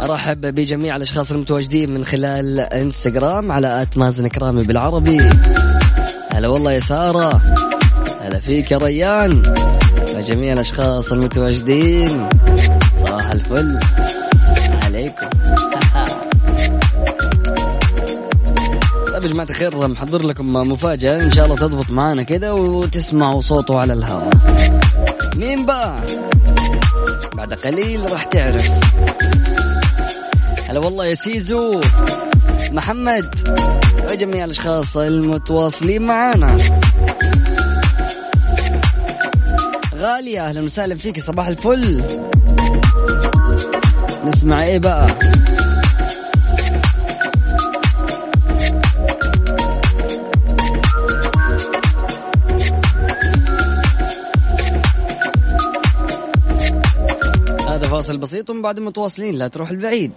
أرحب 0.00 0.40
بجميع 0.40 0.96
الأشخاص 0.96 1.30
المتواجدين 1.30 1.94
من 1.94 2.04
خلال 2.04 2.60
إنستغرام 2.60 3.52
على 3.52 3.82
at 3.82 3.98
مازن 3.98 4.28
إكرامي 4.28 4.62
بالعربي. 4.62 5.20
هلا 6.32 6.48
والله 6.48 6.72
يا 6.72 6.80
سارة. 6.80 7.42
هلا 8.20 8.40
فيك 8.40 8.70
يا 8.70 8.78
ريان. 8.78 9.54
وجميع 10.16 10.52
الأشخاص 10.52 11.12
المتواجدين. 11.12 12.28
صباح 12.98 13.30
الفل. 13.30 13.80
طيب 19.18 19.26
يا 19.26 19.32
جماعة 19.32 19.46
الخير 19.50 19.88
محضر 19.88 20.22
لكم 20.22 20.52
مفاجأة. 20.52 21.22
إن 21.22 21.32
شاء 21.32 21.44
الله 21.44 21.56
تضبط 21.56 21.90
معانا 21.90 22.22
كده 22.22 22.54
وتسمعوا 22.54 23.40
صوته 23.40 23.78
على 23.78 23.92
الهواء. 23.92 24.30
مين 25.36 25.66
بقى؟ 25.66 26.00
بعد 27.34 27.54
قليل 27.54 28.12
راح 28.12 28.24
تعرف. 28.24 28.70
هلا 30.68 30.80
والله 30.80 31.06
يا 31.06 31.14
سيزو. 31.14 31.80
محمد 32.70 33.34
جميع 34.10 34.44
الأشخاص 34.44 34.96
المتواصلين 34.96 36.02
معنا 36.02 36.56
غالية 39.94 40.48
أهلا 40.48 40.62
وسهلا 40.62 40.94
فيك 40.94 41.24
صباح 41.24 41.46
الفل. 41.46 42.02
نسمع 44.24 44.62
إيه 44.62 44.78
بقى؟ 44.78 45.06
فاصل 58.08 58.20
بسيط 58.20 58.50
ومن 58.50 58.62
بعد 58.62 58.80
متواصلين. 58.80 59.34
لا 59.34 59.48
تروح 59.48 59.70
البعيد. 59.70 60.12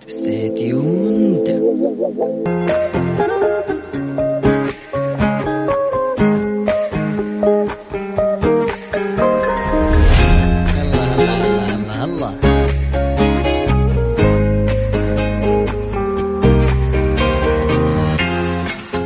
هلا 11.90 12.34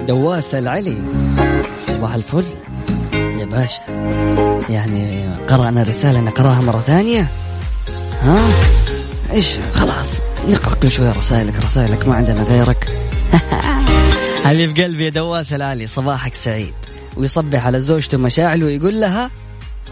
دواس 0.07 0.55
العلي. 0.55 0.97
صباح 1.87 2.13
الفل. 2.13 2.45
يا 3.13 3.45
باشا. 3.45 3.81
يعني 4.69 5.27
قرأنا 5.47 5.83
رسالة 5.83 6.21
نقراها 6.21 6.61
مرة 6.61 6.79
ثانية. 6.79 7.27
ها؟ 8.25 8.49
إيش؟ 9.31 9.57
خلاص 9.73 10.21
نقرأ 10.49 10.75
كل 10.75 10.91
شوية 10.91 11.11
رسائلك 11.11 11.55
رسائلك 11.63 12.07
ما 12.07 12.15
عندنا 12.15 12.43
غيرك. 12.43 12.87
حبيب 14.45 14.77
قلبي 14.77 15.05
يا 15.05 15.09
دواس 15.09 15.53
العلي 15.53 15.87
صباحك 15.87 16.33
سعيد. 16.33 16.73
ويصبح 17.17 17.65
على 17.65 17.79
زوجته 17.79 18.17
مشاعل 18.17 18.63
ويقول 18.63 19.01
لها 19.01 19.31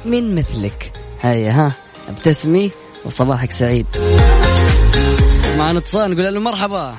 من 0.06 0.36
مثلك. 0.36 0.94
هيا 1.22 1.52
ها 1.52 1.72
ابتسمي 2.10 2.72
وصباحك 3.06 3.52
سعيد. 3.52 3.86
معنا 5.58 5.80
اتصال 5.80 6.12
نقول 6.12 6.34
له 6.34 6.40
مرحبا. 6.40 6.96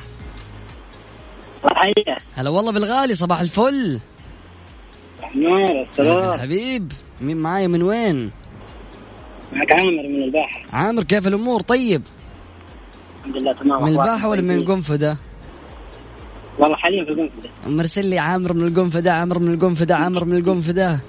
هلا 2.35 2.51
والله 2.51 2.73
بالغالي 2.73 3.15
صباح 3.15 3.41
الفل. 3.41 4.01
نور 5.37 5.87
السلام. 5.91 6.31
بالحبيب 6.31 6.93
مين 7.21 7.37
معايا 7.37 7.67
من 7.67 7.83
وين؟ 7.83 8.31
معك 9.53 9.73
عامر 9.73 10.09
من 10.09 10.23
الباحة. 10.23 10.61
عامر 10.73 11.03
كيف 11.05 11.27
الأمور؟ 11.27 11.61
طيب. 11.61 12.03
الحمد 13.21 13.37
لله 13.37 13.53
تمام. 13.53 13.83
من 13.83 13.89
الباحة 13.89 14.29
ولا 14.29 14.43
من؟ 14.43 14.57
القنفذة؟ 14.57 15.17
والله 16.59 16.77
حاليا 16.77 17.05
في 17.05 17.11
القنفذة. 17.11 17.51
مرسل 17.67 18.07
لي 18.07 18.19
عامر 18.19 18.53
من 18.53 18.67
القنفذة 18.67 19.11
عامر 19.11 19.39
من 19.39 19.55
القنفذة 19.55 19.95
عامر 19.95 20.25
من 20.25 20.37
القنفذة. 20.37 21.01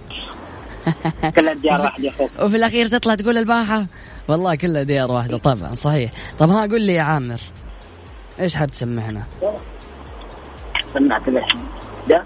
كلها 1.36 1.54
ديار 1.54 1.82
واحد 1.82 2.04
يا 2.04 2.10
أخوك. 2.10 2.30
وفي 2.42 2.58
الأخير 2.58 2.88
تطلع 2.88 3.16
تقول 3.16 3.38
الباحة؟ 3.38 3.86
والله 4.28 4.56
كلها 4.56 4.84
ديار 4.84 5.12
واحدة 5.12 5.38
طبعا 5.38 5.76
صحيح. 5.76 6.12
طب 6.40 6.50
ها 6.50 6.68
قول 6.68 6.82
لي 6.82 6.94
يا 6.94 7.02
عامر 7.02 7.40
إيش 8.40 8.56
حاب 8.56 8.72
تسمعنا 8.72 9.24
سمعت 10.94 11.30
له 11.30 11.46
ده؟ 12.10 12.24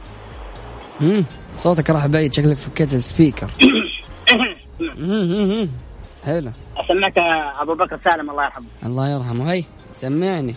هم 1.01 1.25
صوتك 1.58 1.89
راح 1.89 2.08
بعيد 2.08 2.34
شكلك 2.34 2.58
فكيت 2.58 2.94
السبيكر. 2.94 3.50
حلو 6.25 6.51
أسمعك 6.77 7.17
أبو 7.61 7.73
بكر 7.73 7.99
سالم 8.03 8.29
الله 8.29 8.43
يرحمه. 8.43 8.65
الله 8.85 9.09
يرحمه. 9.09 9.51
هي 9.53 9.63
سمعني. 9.93 10.55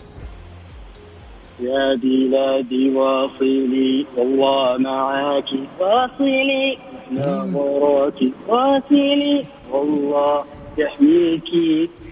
يا 1.59 1.95
بلادي 1.95 2.89
واصلي 2.89 4.05
والله 4.17 4.77
معاك. 4.77 5.51
واصلي. 5.79 6.77
نظرات 7.11 8.19
واصلي 8.47 9.45
والله 9.71 10.45
يحميك 10.77 11.49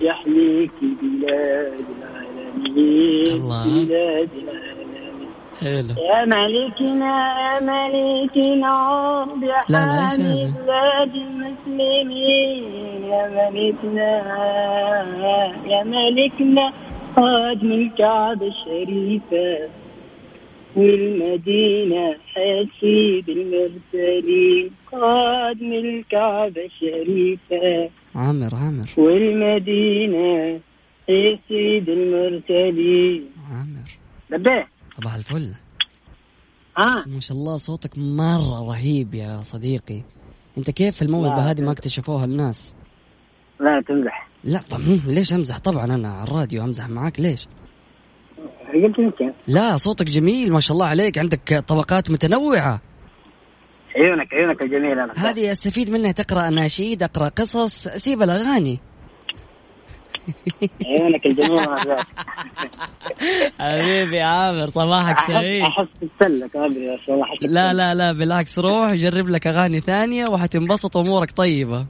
يحميك 0.02 0.78
بلاد 0.82 1.86
العالمين. 1.98 3.32
الله. 3.34 3.64
بلاد 3.64 4.30
العالمين. 4.44 4.71
يا 5.62 6.26
ملكنا 6.26 7.14
يا 7.42 7.60
ملكنا 7.60 8.74
لا، 9.42 9.62
لا، 9.70 10.12
إيش 10.12 10.18
بحامي؟ 10.18 10.54
بلاد 10.66 11.16
المسلمين. 11.16 12.64
يا 13.04 13.50
ملكنا 13.50 14.12
يا 15.68 15.84
ملكنا 15.84 16.74
قادم 17.18 17.72
الكعبة 17.72 18.48
الشريفة 18.48 19.70
والمدينة 20.76 22.16
سيد 22.80 23.30
المرسلين 23.30 24.72
قادم 24.92 25.74
الكعبة 25.74 26.66
الشريفة 26.66 27.90
عامر 28.16 28.56
عامر. 28.56 28.86
والمدينة 28.98 30.60
سيد 31.48 31.90
المرسلين 31.90 33.26
عامر. 33.52 33.90
لبيه 34.30 34.68
صباح 35.02 35.14
الفل. 35.14 35.54
ها 36.78 37.06
ما 37.08 37.20
شاء 37.20 37.38
الله 37.38 37.58
صوتك 37.58 37.98
مرة 37.98 38.70
رهيب 38.70 39.14
يا 39.14 39.42
صديقي. 39.42 40.02
انت 40.58 40.72
كيف 40.72 41.02
الموهبة 41.02 41.52
هذه 41.52 41.62
ما 41.62 41.72
اكتشفوها 41.72 42.26
الناس؟ 42.26 42.76
لا 43.60 43.84
تمزح. 43.88 44.28
لا 44.44 44.62
طب 44.70 44.80
ليش 45.08 45.34
أمزح؟ 45.34 45.58
طبعا 45.58 45.86
أنا 45.86 46.14
على 46.14 46.24
الراديو 46.24 46.64
أمزح 46.64 46.90
معاك 46.90 47.20
ليش؟ 47.20 47.48
قلت 48.74 49.00
يمكن. 49.00 49.34
لا 49.48 49.78
صوتك 49.78 50.06
جميل 50.06 50.54
ما 50.54 50.60
شاء 50.60 50.74
الله 50.74 50.86
عليك. 50.86 51.18
عندك 51.18 51.64
طبقات 51.68 52.12
متنوعة. 52.12 52.82
عيونك 53.96 54.34
عيونك 54.34 54.64
الجميلة. 54.64 55.12
هذه 55.16 55.52
أستفيد 55.52 55.90
منها 55.90 56.12
تقرأ 56.12 56.48
اناشيد 56.48 57.04
أقرأ 57.04 57.30
قصص 57.30 57.88
سيب 57.88 58.22
الأغاني. 58.22 58.80
عيونك 60.86 61.26
أنا 61.26 61.84
ذاك. 61.84 62.06
حبيبي 63.60 64.22
عامر 64.22 64.70
صباحك 64.70 65.20
سعيد. 65.20 65.64
أحس 65.64 65.88
تتسلك 66.02 66.56
أدري 66.56 66.96
بس 66.96 67.10
والله 67.10 67.26
لا 67.42 67.74
لا 67.74 67.96
لا 67.96 68.12
بالعكس 68.12 68.60
روح 68.60 68.94
جرب 68.94 69.30
لك 69.30 69.48
أغاني 69.48 69.80
ثانية 69.80 70.28
وحتنبسط 70.28 70.98
أمورك 70.98 71.32
طيبة. 71.32 71.86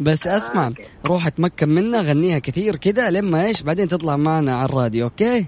بس 0.00 0.26
اسمع 0.26 0.66
okay. 0.66 0.82
روح 1.06 1.26
اتمكن 1.26 1.68
منها 1.68 2.02
غنيها 2.02 2.38
كثير 2.38 2.76
كذا 2.76 3.10
لما 3.10 3.46
إيش 3.46 3.62
بعدين 3.62 3.88
تطلع 3.88 4.16
معنا 4.16 4.56
على 4.56 4.68
الراديو 4.68 5.04
okay؟ 5.04 5.46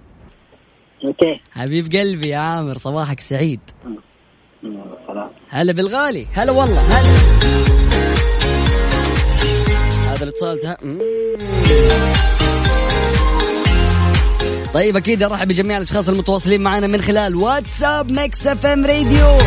okay. 1.04 1.40
حبيب 1.52 1.84
قلبي 1.92 2.28
يا 2.28 2.38
عامر 2.38 2.78
صباحك 2.78 3.20
سعيد. 3.20 3.60
خلاص 5.08 5.30
هلا 5.48 5.72
بالغالي 5.72 6.26
هلا 6.32 6.52
والله 6.52 6.80
هلا. 6.80 7.10
هذا 10.12 10.24
الاتصال 10.24 10.60
ده. 10.60 10.76
طيب 14.74 14.96
أكيد 14.96 15.22
ارحب 15.22 15.48
بجميع 15.48 15.76
الأشخاص 15.76 16.09
المتواصلين 16.09 16.61
معنا 16.61 16.87
من 16.87 17.00
خلال 17.02 17.37
واتساب 17.37 18.11
Mix 18.10 18.46
FM 18.46 18.86
راديو. 18.87 19.38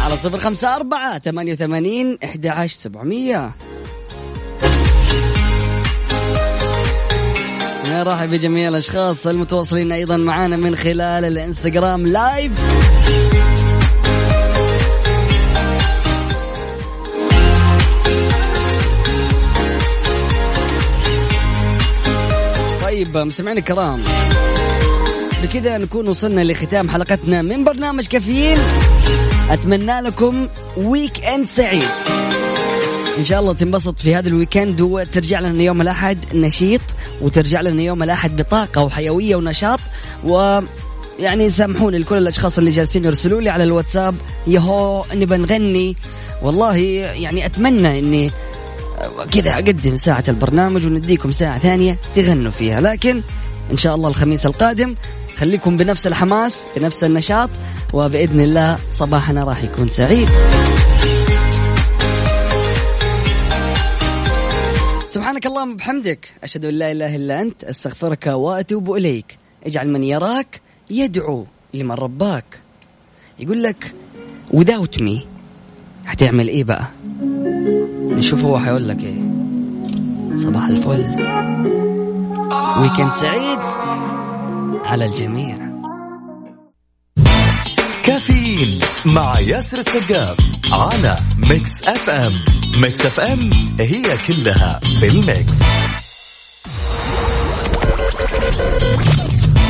على 0.00 0.16
صفر 0.16 0.38
خمسة 0.38 0.76
أربعة 0.76 1.18
ثمانية 1.18 1.52
وثمانين 1.52 2.18
إحدى 2.24 2.48
عشر 2.48 2.76
سبعمية. 2.80 3.50
نرحب 7.86 8.30
بجميع 8.30 8.68
الأشخاص 8.68 9.26
المتواصلين 9.26 9.92
أيضا 9.92 10.16
معنا 10.16 10.56
من 10.56 10.76
خلال 10.76 11.24
الإنستغرام 11.24 12.06
live 12.06 12.52
طيب 23.04 23.18
مستمعينا 23.18 23.60
الكرام. 23.60 24.02
بكذا 25.42 25.78
نكون 25.78 26.08
وصلنا 26.08 26.44
لختام 26.44 26.90
حلقتنا 26.90 27.42
من 27.42 27.64
برنامج 27.64 28.06
كافيين. 28.06 28.58
أتمنى 29.50 30.00
لكم 30.00 30.48
weekend 30.76 31.48
سعيد. 31.48 31.88
إن 33.18 33.24
شاء 33.24 33.40
الله 33.40 33.54
تنبسط 33.54 33.98
في 33.98 34.14
هذا 34.14 34.28
الويكند 34.28 34.80
وترجع 34.80 35.40
لنا 35.40 35.62
يوم 35.62 35.80
الأحد 35.80 36.18
نشيط 36.34 36.80
وترجع 37.22 37.60
لنا 37.60 37.82
يوم 37.82 38.02
الأحد 38.02 38.36
بطاقة 38.36 38.82
وحيوية 38.82 39.36
ونشاط. 39.36 39.80
و 40.24 40.60
يعني 41.20 41.50
سامحوني 41.50 41.98
لكل 41.98 42.18
الأشخاص 42.18 42.58
اللي 42.58 42.70
جالسين 42.70 43.04
يرسلوا 43.04 43.40
لي 43.40 43.50
على 43.50 43.64
الواتساب 43.64 44.14
يهو 44.46 45.04
نبى 45.14 45.36
نغني. 45.36 45.96
والله 46.42 46.76
يعني 46.76 47.46
أتمنى 47.46 47.98
إني 47.98 48.30
كذا 49.30 49.50
أقدم 49.54 49.96
ساعة 49.96 50.24
البرنامج 50.28 50.86
ونديكم 50.86 51.32
ساعة 51.32 51.58
ثانية 51.58 51.98
تغنوا 52.14 52.50
فيها. 52.50 52.80
لكن 52.80 53.22
إن 53.70 53.76
شاء 53.76 53.94
الله 53.94 54.08
الخميس 54.08 54.46
القادم 54.46 54.94
خليكم 55.36 55.76
بنفس 55.76 56.06
الحماس 56.06 56.66
بنفس 56.76 57.04
النشاط 57.04 57.50
وبإذن 57.92 58.40
الله 58.40 58.78
صباحنا 58.90 59.44
راح 59.44 59.64
يكون 59.64 59.88
سعيد. 59.88 60.28
سبحانك 65.08 65.46
اللهم 65.46 65.72
وبحمدك 65.72 66.28
أشهد 66.42 66.64
أن 66.64 66.74
لا 66.74 66.92
إله 66.92 67.16
إلا 67.16 67.42
أنت 67.42 67.64
أستغفرك 67.64 68.26
وأتوب 68.26 68.92
إليك. 68.92 69.38
اجعل 69.66 69.88
من 69.88 70.02
يراك 70.04 70.60
يدعو 70.90 71.46
لمن 71.74 71.94
رباك. 71.94 72.60
يقول 73.38 73.62
لك 73.62 73.94
without 74.52 75.02
me 75.02 75.18
حتعمل 76.06 76.48
إيه 76.48 76.64
بقى؟ 76.64 76.90
نشوف 78.18 78.40
هو 78.40 78.58
حيقول 78.58 78.88
لك 78.88 79.04
إيه. 79.04 79.20
صباح 80.36 80.64
الفل. 80.64 81.04
ويكند 82.80 83.12
سعيد 83.12 83.58
على 84.84 85.04
الجميع. 85.04 85.70
كافيين 88.04 88.78
مع 89.06 89.40
ياسر 89.40 89.78
السقاف 89.78 90.36
على 90.72 91.16
Mix 91.50 91.82
FM 91.84 92.32
Mix 92.82 93.00
FM 93.00 93.50
هي 93.80 94.02
كلها 94.26 94.80
بال 95.00 95.21
mix 95.21 95.52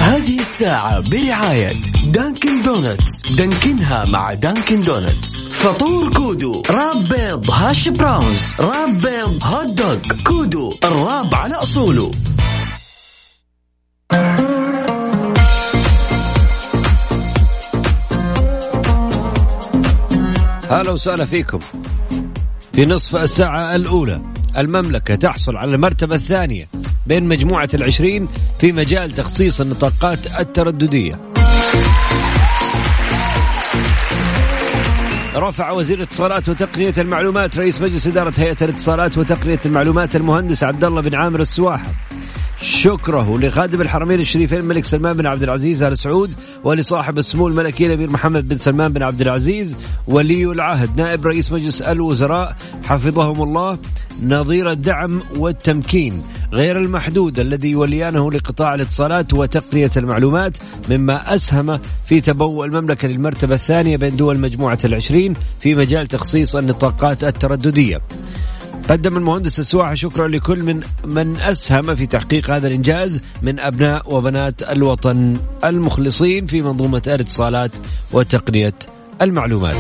هذه 0.01 0.39
الساعة 0.41 1.01
برعاية 1.01 1.73
Dunkin' 2.07 2.63
Donuts 2.63 3.33
دانكنها 3.33 4.05
مع 4.05 4.35
Dunkin' 4.35 4.81
Donuts 4.81 5.50
فطور 5.61 6.11
Kudu 6.11 6.63
wrap 6.71 7.09
بيض 7.09 7.51
hash 7.51 7.89
browns 7.89 8.55
wrap 8.61 8.99
بيض 8.99 9.39
hot 9.43 9.67
dog 9.67 9.97
Kudu 10.27 10.75
ال 10.85 10.95
wrap 10.95 11.35
على 11.35 11.55
أصوله. 11.55 12.11
هلا 20.71 20.91
وسهلا 20.91 21.25
فيكم. 21.25 21.59
في 22.73 22.87
نصف 22.87 23.17
الساعة 23.17 23.77
الأولى 23.77 24.21
المملكة 24.59 25.15
تحصل 25.15 25.57
على 25.57 25.75
المرتبة 25.75 26.15
الثانية 26.15 26.69
بين 27.07 27.25
مجموعة 27.25 27.69
العشرين 27.75 28.29
في 28.59 28.73
مجال 28.73 29.11
تخصيص 29.11 29.61
النطاقات 29.61 30.41
الترددية. 30.41 31.30
رفع 35.37 35.71
وزير 35.71 35.99
الاتصالات 35.99 36.49
وتقنية 36.49 36.95
المعلومات 36.99 37.57
رئيس 37.57 37.81
مجلس 37.81 38.07
إدارة 38.07 38.33
هيئة 38.37 38.57
الاتصالات 38.63 39.19
وتقنية 39.19 39.61
المعلومات 39.67 40.17
المهندس 40.17 40.63
عبد 40.63 40.85
الله 40.85 41.03
بن 41.03 41.15
عامر 41.15 41.41
السواحة. 41.41 41.87
شكره 42.61 43.39
لخادم 43.39 43.81
الحرمين 43.81 44.21
الشريفين 44.21 44.59
الملك 44.59 44.85
سلمان 44.85 45.17
بن 45.17 45.27
عبد 45.27 45.43
العزيز 45.43 45.83
آل 45.83 45.99
سعود 45.99 46.31
ولصاحب 46.65 47.19
السمو 47.19 47.49
الملكي 47.49 47.87
الأمير 47.87 48.11
محمد 48.11 48.49
بن 48.49 48.59
سلمان 48.59 48.93
بن 48.93 49.03
عبد 49.03 49.21
العزيز 49.21 49.77
ولي 50.09 50.45
العهد 50.45 51.01
نائب 51.01 51.27
رئيس 51.27 51.53
مجلس 51.53 51.83
الوزراء 51.83 52.57
حفظهم 52.85 53.43
الله 53.43 53.79
نظير 54.23 54.71
الدعم 54.71 55.21
والتمكين 55.37 56.23
غير 56.53 56.79
المحدود 56.79 57.39
الذي 57.39 57.71
يوليانه 57.71 58.33
لقطاع 58.33 58.75
الاتصالات 58.75 59.35
وتقنية 59.35 59.91
المعلومات 59.97 60.57
مما 60.91 61.35
أسهم 61.35 61.79
في 62.07 62.21
تبوء 62.21 62.65
المملكة 62.65 63.09
للمرتبة 63.09 63.55
الثانية 63.55 63.97
بين 63.97 64.17
دول 64.17 64.39
مجموعة 64.39 64.79
العشرين 64.85 65.35
في 65.61 65.75
مجال 65.75 66.07
تخصيص 66.07 66.57
النطاقات 66.57 67.25
الترددية. 67.25 68.01
قدم 68.89 69.17
المهندس 69.17 69.59
السواحة 69.59 69.95
شكرا 69.95 70.29
لكل 70.29 70.63
من 70.63 70.81
من 71.05 71.41
أسهم 71.41 71.95
في 71.95 72.07
تحقيق 72.07 72.51
هذا 72.51 72.69
الإنجاز 72.69 73.21
من 73.43 73.61
أبناء 73.61 74.15
وبنات 74.15 74.63
الوطن 74.63 75.37
المخلصين 75.65 76.47
في 76.47 76.63
منظومة 76.63 77.03
الاتصالات 77.07 77.71
وتقنية 78.13 78.75
المعلومات. 79.23 79.77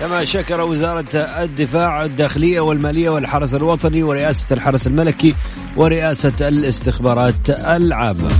كما 0.00 0.24
شكر 0.24 0.60
وزارة 0.60 1.16
الدفاع 1.16 2.04
الداخلية 2.04 2.60
والمالية 2.60 3.10
والحرس 3.10 3.54
الوطني 3.54 4.02
ورئاسة 4.02 4.54
الحرس 4.54 4.86
الملكي 4.86 5.34
ورئاسة 5.76 6.48
الاستخبارات 6.48 7.50
العامة. 7.50 8.30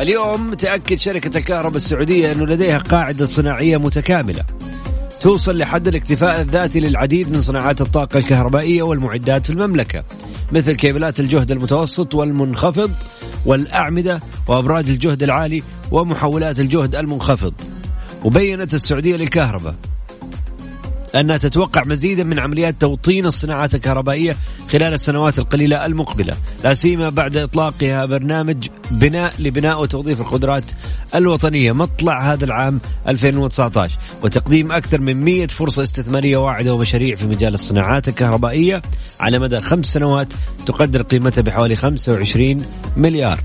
اليوم 0.00 0.54
تأكد 0.54 0.98
شركة 0.98 1.38
الكهرباء 1.38 1.76
السعودية 1.76 2.32
أنه 2.32 2.46
لديها 2.46 2.78
قاعدة 2.78 3.26
صناعية 3.26 3.76
متكاملة. 3.76 4.44
توصل 5.20 5.58
لحد 5.58 5.88
الاكتفاء 5.88 6.40
الذاتي 6.40 6.80
للعديد 6.80 7.30
من 7.30 7.40
صناعات 7.40 7.80
الطاقة 7.80 8.18
الكهربائية 8.18 8.82
والمعدات 8.82 9.46
في 9.46 9.52
المملكة 9.52 10.04
مثل 10.52 10.72
كيبلات 10.72 11.20
الجهد 11.20 11.50
المتوسط 11.50 12.14
والمنخفض 12.14 12.90
والأعمدة 13.46 14.20
وأبراج 14.48 14.88
الجهد 14.88 15.22
العالي 15.22 15.62
ومحولات 15.90 16.60
الجهد 16.60 16.94
المنخفض. 16.94 17.54
وبينت 18.24 18.74
السعودية 18.74 19.16
للكهرباء 19.16 19.74
أنها 21.14 21.38
تتوقع 21.38 21.82
مزيدا 21.86 22.24
من 22.24 22.38
عمليات 22.38 22.74
توطين 22.80 23.26
الصناعات 23.26 23.74
الكهربائية 23.74 24.36
خلال 24.70 24.94
السنوات 24.94 25.38
القليلة 25.38 25.86
المقبلة 25.86 26.36
لا 26.64 26.74
سيما 26.74 27.08
بعد 27.08 27.36
إطلاقها 27.36 28.06
برنامج 28.06 28.68
بناء 28.90 29.32
لبناء 29.38 29.82
وتوظيف 29.82 30.20
القدرات 30.20 30.64
الوطنية 31.14 31.72
مطلع 31.72 32.32
هذا 32.32 32.44
العام 32.44 32.80
2019 33.08 33.98
وتقديم 34.22 34.72
أكثر 34.72 35.00
من 35.00 35.24
100 35.24 35.46
فرصة 35.46 35.82
استثمارية 35.82 36.36
واعدة 36.36 36.74
ومشاريع 36.74 37.16
في 37.16 37.26
مجال 37.26 37.54
الصناعات 37.54 38.08
الكهربائية 38.08 38.82
على 39.20 39.38
مدى 39.38 39.60
خمس 39.60 39.86
سنوات 39.86 40.32
تقدر 40.66 41.02
قيمتها 41.02 41.42
بحوالي 41.42 41.76
25 41.76 42.64
مليار. 42.96 43.40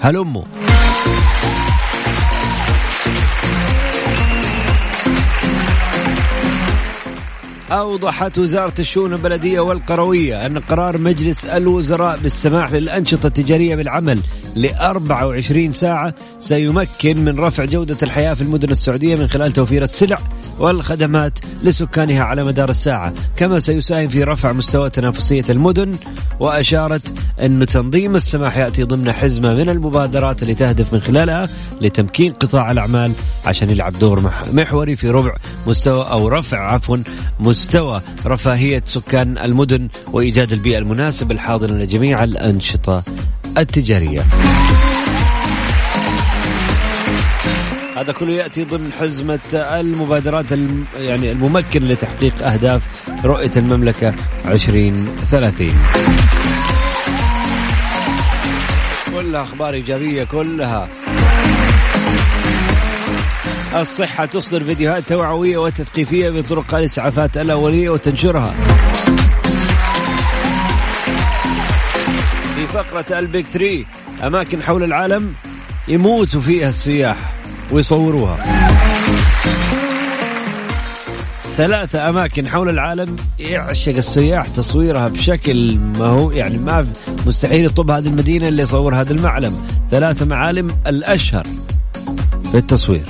هلموا 0.00 0.44
أوضحت 7.80 8.38
وزارة 8.38 8.74
الشؤون 8.78 9.12
البلدية 9.12 9.60
والقروية 9.60 10.46
أن 10.46 10.58
قرار 10.58 10.98
مجلس 10.98 11.44
الوزراء 11.44 12.18
بالسماح 12.18 12.72
للأنشطة 12.72 13.26
التجارية 13.26 13.76
بالعمل 13.76 14.18
ل 14.56 14.66
24 14.66 15.72
ساعة 15.72 16.14
سيمكن 16.40 17.24
من 17.24 17.38
رفع 17.38 17.64
جودة 17.64 17.96
الحياة 18.02 18.34
في 18.34 18.42
المدن 18.42 18.70
السعودية 18.70 19.16
من 19.16 19.26
خلال 19.26 19.52
توفير 19.52 19.82
السلع 19.82 20.18
والخدمات 20.58 21.38
لسكانها 21.62 22.22
على 22.22 22.44
مدار 22.44 22.70
الساعة. 22.70 23.14
كما 23.36 23.58
سيساهم 23.58 24.08
في 24.08 24.24
رفع 24.24 24.52
مستوى 24.52 24.90
تنافسية 24.90 25.44
المدن 25.50 25.94
وأشارت 26.40 27.12
أن 27.42 27.66
تنظيم 27.66 28.14
السماح 28.16 28.56
يأتي 28.56 28.82
ضمن 28.82 29.12
حزمة 29.12 29.54
من 29.54 29.68
المبادرات 29.68 30.42
اللي 30.42 30.54
تهدف 30.54 30.92
من 30.92 31.00
خلالها 31.00 31.48
لتمكين 31.80 32.32
قطاع 32.32 32.70
الأعمال 32.70 33.12
عشان 33.46 33.70
يلعب 33.70 33.98
دور 33.98 34.32
محوري 34.52 34.96
في 34.96 35.10
ربع 35.10 35.36
مستوى 35.66 36.04
أو 36.10 36.28
رفع 36.28 36.72
عفوا 36.72 36.96
مستوى 37.40 38.00
رفاهية 38.26 38.82
سكان 38.84 39.38
المدن 39.38 39.88
وإيجاد 40.12 40.52
البيئة 40.52 40.78
المناسبة 40.78 41.34
الحاضنة 41.34 41.74
لجميع 41.74 42.24
الأنشطة 42.24 43.02
التجارية. 43.58 44.24
هذا 47.96 48.12
كله 48.12 48.32
يأتي 48.32 48.64
ضمن 48.64 48.90
حزمة 49.00 49.38
المبادرات 49.54 50.46
يعني 50.96 51.32
الممكنه 51.32 51.86
لتحقيق 51.86 52.46
أهداف 52.46 52.82
رؤية 53.24 53.50
المملكة 53.56 54.14
2030 54.48 55.72
كلها 59.14 59.42
أخبار 59.42 59.74
إيجابية 59.74 60.24
كلها. 60.24 60.88
الصحة 63.74 64.24
تصدر 64.26 64.64
فيديوهات 64.64 65.02
توعوية 65.08 65.58
وتثقيفية 65.58 66.30
بطرق 66.30 66.74
الإسعافات 66.74 67.36
الأولية 67.36 67.90
وتنشرها. 67.90 68.54
فقرة 72.74 73.18
ال 73.18 73.25
Big 73.25 73.46
3 73.46 73.84
أماكن 74.26 74.62
حول 74.62 74.84
العالم 74.84 75.34
يموتوا 75.88 76.40
فيها 76.40 76.68
السياح 76.68 77.34
ويصوروها. 77.70 78.38
ثلاثة 81.56 82.08
أماكن 82.08 82.48
حول 82.48 82.68
العالم 82.68 83.16
يعشق 83.38 83.96
السياح 83.96 84.46
تصويرها 84.46 85.08
بشكل 85.08 85.78
ما 85.78 86.06
هو 86.06 86.30
يعني 86.30 86.58
ما 86.58 86.92
مستحيل 87.26 87.64
يطب 87.64 87.90
هذه 87.90 88.06
المدينة 88.06 88.48
اللي 88.48 88.62
يصور 88.62 88.94
هذا 88.94 89.12
المعلم. 89.12 89.66
ثلاثة 89.90 90.26
معالم 90.26 90.70
الأشهر 90.86 91.46
في 92.50 92.56
التصوير. 92.56 93.04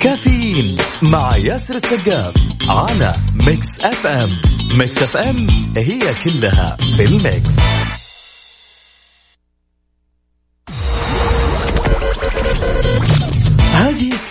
كافيين 0.00 0.76
مع 1.02 1.36
ياسر 1.36 1.74
السقاف 1.74 2.34
على 2.68 3.12
Mix 3.46 3.80
FM 3.80 4.30
Mix 4.78 5.02
FM 5.02 5.46
هي 5.76 6.00
كلها 6.24 6.76
في 6.96 7.02
ال 7.02 7.13
mix. 7.13 7.56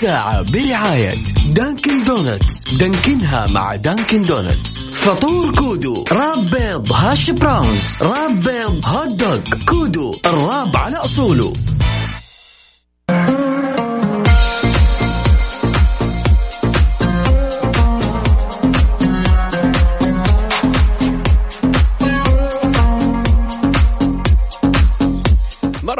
الساعة 0.02 0.42
برعاية 0.42 1.14
Dunkin' 1.48 2.04
Donuts. 2.04 2.63
دانكنها 2.80 3.48
مع 3.48 3.76
Dunkin' 3.76 4.22
Donuts. 4.22 4.80
فطور 4.80 5.52
Kudu 5.56 6.04
wrap 6.12 6.50
بيض 6.50 6.92
hash 6.91 7.30
browns 7.30 7.96
wrap 8.02 8.39
بيض 8.40 8.82
hot 8.86 9.08
dog 9.08 9.39
Kudu 9.70 10.15
ال 10.26 10.36
wrap 10.36 10.78
على 10.78 10.96
أصوله. 10.96 11.54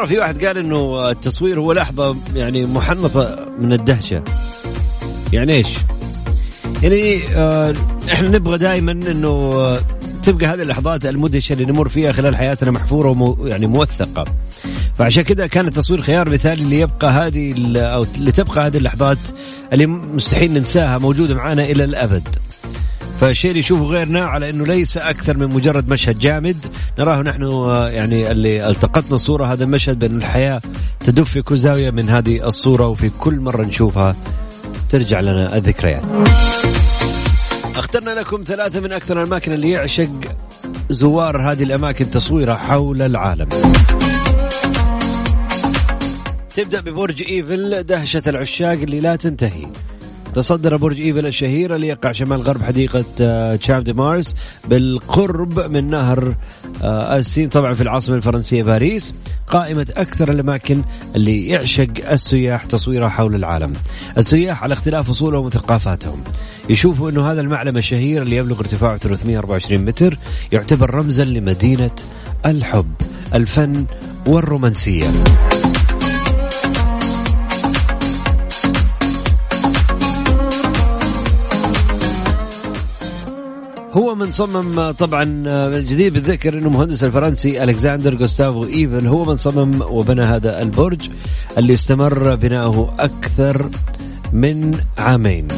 مرة 0.02 0.08
في 0.08 0.18
واحد 0.18 0.44
قال 0.44 0.58
إنه 0.58 1.10
التصوير 1.10 1.60
هو 1.60 1.72
لحظة 1.72 2.16
يعني 2.34 2.66
محنطة 2.66 3.48
من 3.58 3.72
الدهشة. 3.72 4.22
يعني 5.32 5.52
إيش؟ 5.52 5.66
يعني 6.82 7.22
آه 7.34 7.74
إحنا 8.12 8.28
نبغى 8.30 8.58
دائما 8.58 8.92
إنه 8.92 9.28
آه 9.28 9.78
تبقى 10.22 10.46
هذه 10.46 10.62
اللحظات 10.62 11.06
المدهشة 11.06 11.52
اللي 11.52 11.64
نمر 11.64 11.88
فيها 11.88 12.12
خلال 12.12 12.36
حياتنا 12.36 12.70
محفورة 12.70 13.08
ومو 13.08 13.46
يعني 13.46 13.66
موثقة. 13.66 14.24
فعشان 14.98 15.22
كذا 15.22 15.46
كان 15.46 15.66
التصوير 15.68 16.00
خيار 16.00 16.30
مثالي 16.30 16.62
اللي 16.62 16.80
يبقى 16.80 17.10
هذه 17.10 17.76
أو 17.78 18.06
اللي 18.16 18.32
تبقى 18.32 18.66
هذه 18.66 18.76
اللحظات 18.76 19.18
اللي 19.72 19.86
مستحيل 19.86 20.52
ننساها 20.52 20.98
موجودة 20.98 21.34
معنا 21.34 21.64
إلى 21.64 21.84
الأبد. 21.84 22.28
فالشيء 23.22 23.50
اللي 23.50 23.60
يشوفه 23.60 23.84
غيرنا 23.84 24.24
على 24.24 24.50
إنه 24.50 24.66
ليس 24.66 24.96
أكثر 24.96 25.36
من 25.36 25.46
مجرد 25.54 25.88
مشهد 25.88 26.18
جامد 26.18 26.56
نراه 26.98 27.22
نحن 27.22 27.42
آه، 27.42 27.88
يعني 27.88 28.30
اللي 28.30 28.68
ألتقطنا 28.68 29.14
الصورة 29.14 29.46
هذا 29.46 29.64
المشهد 29.64 29.98
بأن 29.98 30.16
الحياة 30.16 30.60
تدب 31.00 31.30
في 31.30 31.42
كل 31.42 31.58
زاوية 31.58 31.90
من 31.90 32.10
هذه 32.10 32.46
الصورة 32.46 32.86
وفي 32.86 33.08
كل 33.08 33.40
مرة 33.40 33.62
نشوفها 33.62 34.16
ترجع 34.88 35.20
لنا 35.20 35.56
الذكريات. 35.56 36.02
اخترنا 37.76 38.10
لكم 38.10 38.44
ثلاثة 38.46 38.80
من 38.80 38.92
أكثر 38.92 39.22
الأماكن 39.22 39.52
اللي 39.52 39.70
يعشق 39.70 40.10
زوار 40.90 41.52
هذه 41.52 41.62
الأماكن 41.62 42.10
تصويرها 42.10 42.54
حول 42.54 43.02
العالم. 43.02 43.48
تبدأ 46.54 46.80
ببرج 46.80 47.22
إيفل 47.22 47.82
دهشة 47.82 48.22
العشاق 48.26 48.72
اللي 48.72 49.00
لا 49.00 49.16
تنتهي. 49.16 49.66
تصدر 50.34 50.76
برج 50.76 51.00
إيفل 51.00 51.26
الشهير 51.26 51.74
اللي 51.74 51.88
يقع 51.88 52.12
شمال 52.12 52.40
غرب 52.40 52.62
حديقة 52.62 53.04
آه، 53.20 53.56
شامب 53.56 53.84
دي 53.84 53.92
مارس 53.92 54.34
بالقرب 54.68 55.60
من 55.60 55.90
نهر 55.90 56.34
آه، 56.82 57.16
السين 57.16 57.48
طبعا 57.48 57.72
في 57.72 57.80
العاصمة 57.80 58.16
الفرنسية 58.16 58.62
باريس 58.62 59.14
قائمة 59.46 59.86
أكثر 59.96 60.30
الأماكن 60.30 60.82
اللي 61.16 61.48
يعشق 61.48 62.10
السياح 62.10 62.64
تصويرها 62.64 63.08
حول 63.08 63.34
العالم. 63.34 63.72
السياح 64.18 64.62
على 64.62 64.72
اختلاف 64.72 65.10
أصولهم 65.10 65.44
وثقافاتهم. 65.44 66.22
يشوفوا 66.68 67.10
أنه 67.10 67.32
هذا 67.32 67.40
المعلم 67.40 67.76
الشهير 67.76 68.22
اللي 68.22 68.36
يبلغ 68.36 68.60
ارتفاعه 68.60 68.96
324 68.96 69.84
متر 69.84 70.18
يعتبر 70.52 70.94
رمزا 70.94 71.24
لمدينة 71.24 71.94
الحب 72.46 72.92
الفن 73.34 73.86
والرومانسية. 74.26 75.06
هو 83.92 84.14
من 84.14 84.32
صمم 84.32 84.90
طبعا 84.90 85.22
الجدير 85.46 86.12
بالذكر 86.12 86.58
إنه 86.58 86.70
مهندس 86.70 87.04
الفرنسي 87.04 87.64
الكسندر 87.64 88.14
جوستافو 88.14 88.64
ايفل 88.64 89.06
هو 89.06 89.24
من 89.24 89.36
صمم 89.36 89.82
وبنى 89.82 90.22
هذا 90.22 90.62
البرج 90.62 91.08
اللي 91.58 91.74
استمر 91.74 92.34
بناؤه 92.34 92.94
أكثر 92.98 93.70
من 94.32 94.74
عامين. 94.98 95.48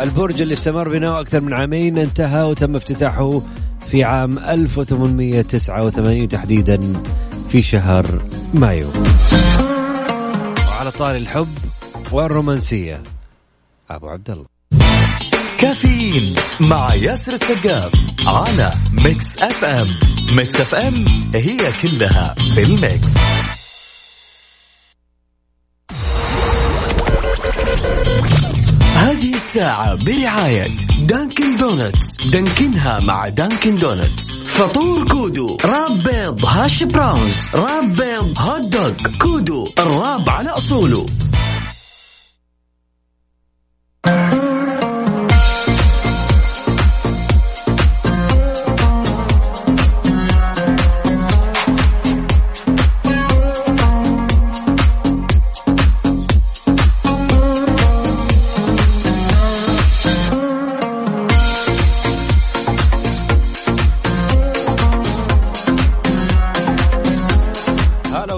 البرج 0.00 0.40
اللي 0.40 0.54
استمر 0.54 0.88
بناؤه 0.88 1.20
أكثر 1.20 1.40
من 1.40 1.54
عامين 1.54 1.98
انتهى 1.98 2.42
وتم 2.42 2.76
افتتاحه 2.76 3.40
في 3.88 4.04
عام 4.04 4.38
1889 4.38 6.28
تحديدا 6.28 6.80
في 7.54 7.62
شهر 7.62 8.22
مايو. 8.54 8.92
وعلى 10.68 10.90
طاري 10.90 11.16
الحب 11.16 11.58
والرومانسية 12.12 13.02
أبو 13.90 14.08
عبد 14.08 14.30
الله 14.30 14.46
كافيين 15.58 16.34
مع 16.60 16.94
ياسر 16.94 17.32
السقاف 17.32 17.92
على 18.26 18.72
Mix 19.04 19.38
FM 19.38 19.88
Mix 20.36 20.56
FM 20.56 21.04
هي 21.34 21.58
كلها 21.82 22.34
في 22.54 22.60
ال 22.60 22.71
mix. 22.71 23.14
هذه 28.94 29.34
الساعة 29.34 29.94
برعاية 29.94 30.66
Dunkin' 31.00 31.56
Donuts. 31.56 32.16
دانكنها 32.26 33.00
مع 33.00 33.28
Dunkin' 33.28 33.76
Donuts. 33.76 34.43
فطور 34.54 35.04
Kudu 35.04 35.56
wrap 35.64 36.02
بيض 36.02 36.44
hash 36.44 36.82
browns 36.82 37.48
wrap 37.54 37.92
بيض 37.92 38.34
hot 38.38 38.60
dog 38.62 38.92
Kudu 39.22 39.72
ال 39.78 39.88
wrap 39.88 40.30
على 40.30 40.48
أصوله. 40.50 41.06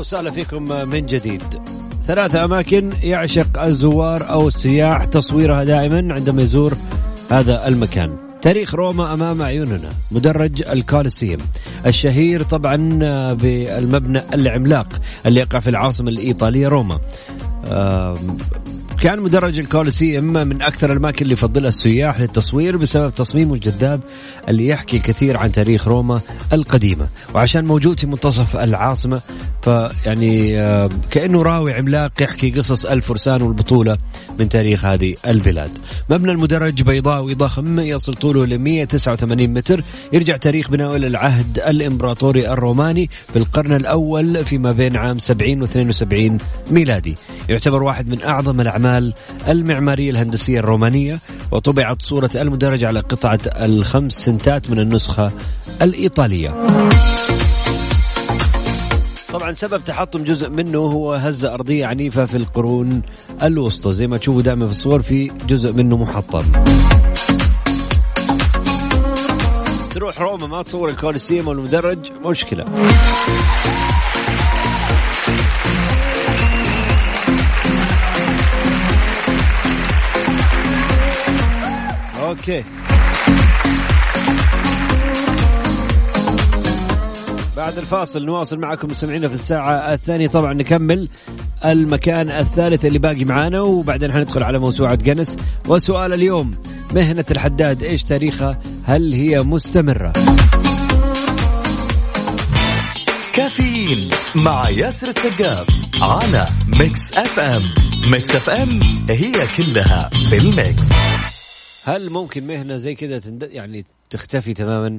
وسهلا 0.07 0.31
فيكم 0.31 0.89
من 0.89 1.07
جديد. 1.07 1.43
ثلاثة 2.07 2.45
أماكن 2.45 2.91
يعشق 3.03 3.63
الزوار 3.63 4.31
أو 4.31 4.49
السياح 4.49 5.05
تصويرها 5.05 5.65
دائما 5.65 6.15
عندما 6.15 6.43
يزور 6.43 6.77
هذا 7.31 7.69
المكان. 7.69 8.17
تاريخ 8.43 8.75
روما 8.75 9.15
أمام 9.15 9.43
عيوننا 9.43 9.91
مدرج 10.11 10.63
الكوليسيوم 10.63 11.41
الشهير 11.87 12.43
طبعا 12.43 12.77
بالمبنى 13.33 14.23
العملاق 14.35 14.89
اللي 15.27 15.41
يقع 15.41 15.61
في 15.61 15.71
العاصمة 15.71 16.09
الإيطالية 16.09 16.69
روما. 16.69 16.99
كان 19.07 19.21
مدرج 19.21 19.59
الكوليسيوم 19.59 20.25
من 20.25 20.63
أكثر 20.63 20.93
الأماكن 20.93 21.23
اللي 21.23 21.33
يفضلها 21.33 21.69
السياح 21.69 22.21
للتصوير 22.21 22.77
بسبب 22.77 23.15
تصميمه 23.15 23.55
الجذاب 23.55 24.01
اللي 24.49 24.67
يحكي 24.67 24.97
الكثير 24.97 25.37
عن 25.37 25.53
تاريخ 25.53 25.89
روما 25.89 26.21
القديمة. 26.53 27.09
وعشان 27.35 27.65
موجود 27.65 28.01
في 28.01 28.07
منتصف 28.07 28.57
العاصمة 28.57 29.21
فيعني 29.63 30.57
كأنه 31.11 31.43
راوي 31.43 31.73
عملاق 31.73 32.13
يحكي 32.21 32.51
قصص 32.51 32.87
الفرسان 32.87 33.43
والبطولة 33.43 33.99
من 34.39 34.49
تاريخ 34.49 34.85
هذه 34.85 35.15
البلاد. 35.27 35.71
مبنى 36.11 36.33
المدرج 36.33 36.83
بيضاوي 36.83 37.35
ضخم 37.35 37.81
يصل 37.81 38.15
طوله 38.15 38.47
ل 38.47 38.59
189 38.59 39.55
متر. 39.55 39.83
يرجع 40.13 40.37
تاريخ 40.37 40.71
بناؤه 40.71 40.97
إلى 40.97 41.07
العهد 41.07 41.59
الإمبراطوري 41.59 42.49
الروماني 42.49 43.11
في 43.33 43.39
القرن 43.39 43.73
الأول 43.73 44.45
فيما 44.45 44.73
بين 44.73 44.97
عام 44.97 45.19
70 45.19 45.63
و 45.63 45.65
72 45.65 46.39
ميلادي. 46.71 47.17
يعتبر 47.49 47.83
واحد 47.83 48.09
من 48.09 48.23
أعظم 48.23 48.61
الأعمال 48.61 48.96
المعمارية 49.49 50.11
الهندسية 50.11 50.59
الرومانية 50.59 51.21
وطبعت 51.53 52.03
صورة 52.03 52.31
المدرج 52.35 52.85
على 52.85 53.01
قطعة 53.01 53.41
الخمس 53.47 54.13
سنتات 54.13 54.71
من 54.71 54.81
النسخة 54.81 55.33
الإيطالية. 55.83 56.67
طبعا 59.33 59.53
سبب 59.53 59.85
تحطم 59.85 60.25
جزء 60.25 60.51
منه 60.51 60.79
هو 60.79 61.15
هزة 61.15 61.55
أرضية 61.55 61.87
عنيفة 61.87 62.27
في 62.27 62.37
القرون 62.37 63.03
الوسطى. 63.43 63.93
زي 63.93 64.07
ما 64.07 64.19
تشوفوا 64.19 64.43
دائما 64.43 64.67
في 64.67 64.73
الصور 64.73 65.03
في 65.03 65.31
جزء 65.49 65.73
منه 65.73 65.97
محطم. 65.97 66.45
تروح 69.91 70.21
روما 70.21 70.47
ما 70.47 70.63
تصور 70.63 70.89
الكوليسيوم 70.89 71.49
والمدرج 71.49 71.99
مشكلة. 72.25 72.65
okay. 82.37 82.65
بعد 87.57 87.79
الفاصل 87.79 88.25
نواصل 88.25 88.59
معكم 88.59 88.91
مستمعينا 88.91 89.29
في 89.29 89.35
الساعة 89.35 89.93
الثانية. 89.95 90.29
طبعا 90.29 90.53
نكمل 90.53 91.09
المكان 91.65 92.31
الثالث 92.31 92.85
اللي 92.85 92.99
باقي 92.99 93.25
معانا 93.25 93.61
وبعدين 93.61 94.13
حندخل 94.13 94.43
على 94.43 94.59
موسوعة 94.59 94.95
جنس 94.95 95.37
وسؤال 95.69 96.13
اليوم 96.13 96.55
مهنة 96.95 97.25
الحداد 97.31 97.83
إيش 97.83 98.03
تاريخها؟ 98.03 98.59
هل 98.85 99.15
هي 99.15 99.43
مستمرة؟ 99.43 100.13
كافيين 103.35 104.09
مع 104.35 104.69
ياسر 104.69 105.09
السقاف 105.09 105.67
على 106.03 106.47
Mix 106.81 107.15
FM. 107.15 107.63
Mix 108.11 108.31
FM 108.31 108.81
هي 109.11 109.33
كلها 109.57 110.11
في 110.31 110.37
ال 110.37 110.47
mix. 110.47 110.89
هل 111.87 112.11
ممكن 112.11 112.47
مهنة 112.47 112.77
زي 112.77 112.95
كذا 112.95 113.19
تند... 113.19 113.43
يعني 113.43 113.85
تختفي 114.11 114.55
تماما؟ 114.55 114.99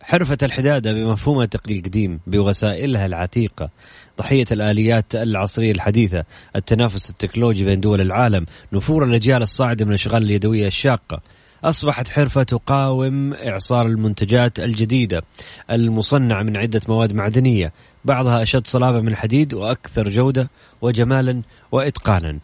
حرفة 0.00 0.38
الحدادة 0.42 0.92
بمفهومها 0.92 1.48
القديم 1.70 2.20
بوسائلها 2.26 3.06
العتيقة 3.06 3.70
ضحية 4.18 4.44
الآليات 4.52 5.14
العصرية 5.14 5.72
الحديثة 5.72 6.24
التنافس 6.56 7.10
التكنولوجي 7.10 7.64
بين 7.64 7.80
دول 7.80 8.00
العالم 8.00 8.46
نفور 8.72 9.04
الأجيال 9.04 9.42
الصاعدة 9.42 9.84
من 9.84 9.90
الأشغال 9.90 10.22
اليدوية 10.22 10.66
الشاقة. 10.66 11.20
أصبحت 11.64 12.08
حرفة 12.08 12.42
تقاوم 12.42 13.34
إعصار 13.34 13.86
المنتجات 13.86 14.60
الجديدة 14.60 15.22
المصنعة 15.70 16.42
من 16.42 16.56
عدة 16.56 16.80
مواد 16.88 17.12
معدنية 17.12 17.72
بعضها 18.04 18.42
أشد 18.42 18.66
صلابة 18.66 19.00
من 19.00 19.08
الحديد 19.08 19.54
وأكثر 19.54 20.08
جودة 20.08 20.50
وجمالا 20.82 21.42
وإتقانا. 21.72 22.38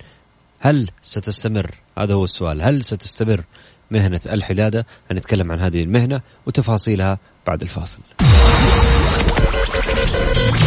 هل 0.60 0.90
ستستمر؟ 1.02 1.74
هذا 1.98 2.14
هو 2.14 2.24
السؤال. 2.24 2.62
هل 2.62 2.84
ستستمر 2.84 3.44
مهنة 3.90 4.20
الحدادة؟ 4.26 4.86
هنتكلم 5.10 5.52
عن 5.52 5.60
هذه 5.60 5.82
المهنة 5.82 6.20
وتفاصيلها 6.46 7.18
بعد 7.46 7.62
الفاصل. 7.62 7.98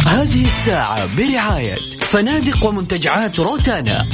هذه 0.06 0.44
الساعة 0.44 1.16
برعاية 1.16 1.74
فنادق 2.00 2.66
ومنتجعات 2.66 3.40
روتانا. 3.40 4.06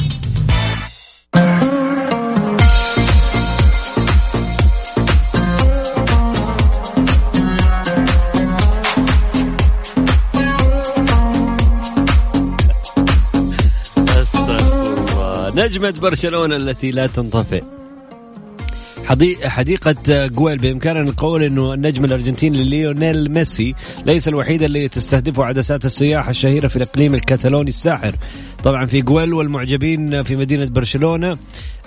نجمة 15.59 15.91
برشلونة 15.91 16.57
التي 16.57 16.91
لا 16.91 17.07
تنطفئ. 17.07 17.63
حديقة 19.45 20.27
جويل 20.27 20.59
بإمكاننا 20.59 21.03
نقول 21.03 21.43
أنه 21.43 21.75
النجم 21.75 22.05
الأرجنتيني 22.05 22.65
ليونيل 22.65 23.31
ميسي 23.33 23.75
ليس 24.07 24.29
الوحيد 24.29 24.63
الذي 24.63 24.89
تستهدفه 24.89 25.45
عدسات 25.45 25.85
السياح 25.85 26.29
الشهيرة 26.29 26.69
في 26.69 26.77
الإقليم 26.77 27.15
الكتالوني 27.15 27.69
الساحر. 27.69 28.15
طبعا 28.65 28.87
في 28.87 29.01
جويل 29.01 29.33
والمعجبين 29.33 30.23
في 30.23 30.37
مدينة 30.37 30.65
برشلونة 30.65 31.39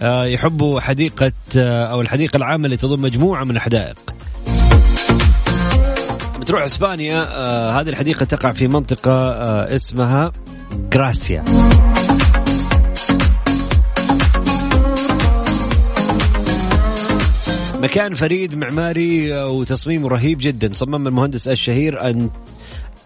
آه، 0.02 0.26
يحبوا 0.26 0.80
حديقة 0.80 1.32
آه، 1.58 1.86
أو 1.86 2.02
الحديقة 2.02 2.38
العامة 2.38 2.66
اللي 2.66 2.78
تضم 2.78 3.02
مجموعة 3.02 3.44
من 3.44 3.56
الحدائق. 3.56 3.98
بتروح 6.40 6.64
إسبانيا 6.64 7.28
آه 7.30 7.72
هذه 7.72 7.90
الحديقة 7.90 8.26
تقع 8.26 8.52
في 8.52 8.68
منطقة 8.68 9.32
اسمها 9.76 10.32
جراسيا 10.94 11.44
مكان 17.82 18.14
فريد 18.14 18.56
معماري 18.56 19.34
وتصميمه 19.44 20.08
رهيب 20.08 20.38
جدا. 20.42 20.74
صمم 20.74 21.08
المهندس 21.08 21.48
الشهير 21.48 22.10
أن 22.10 22.30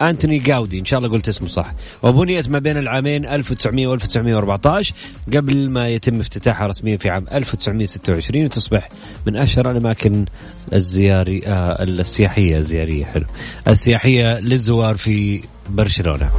أنتوني 0.02 0.40
جاودي. 0.40 0.80
إن 0.80 0.86
شاء 0.86 1.00
الله 1.00 1.12
قلت 1.12 1.28
اسمه 1.28 1.48
صح. 1.48 1.74
وبنيت 2.04 2.50
ما 2.50 2.60
بين 2.60 2.78
العامين 2.78 3.26
1900 3.26 3.88
و 3.88 3.94
1914 3.94 4.94
قبل 5.34 5.70
ما 5.70 5.90
يتم 5.90 6.20
افتتاحها 6.20 6.68
رسميا 6.68 6.98
في 6.98 7.10
عام 7.10 7.26
1926 7.32 8.46
وتصبح 8.46 8.90
من 9.28 9.36
أشهر 9.36 9.72
الأماكن 9.72 10.26
الزياري 10.74 11.42
آه 11.48 11.84
السياحية. 11.84 12.58
الزيارية 12.58 13.06
حلو. 13.06 13.26
السياحية 13.68 14.40
للزوار 14.40 14.96
في 14.98 15.42
برشلونة. 15.70 16.32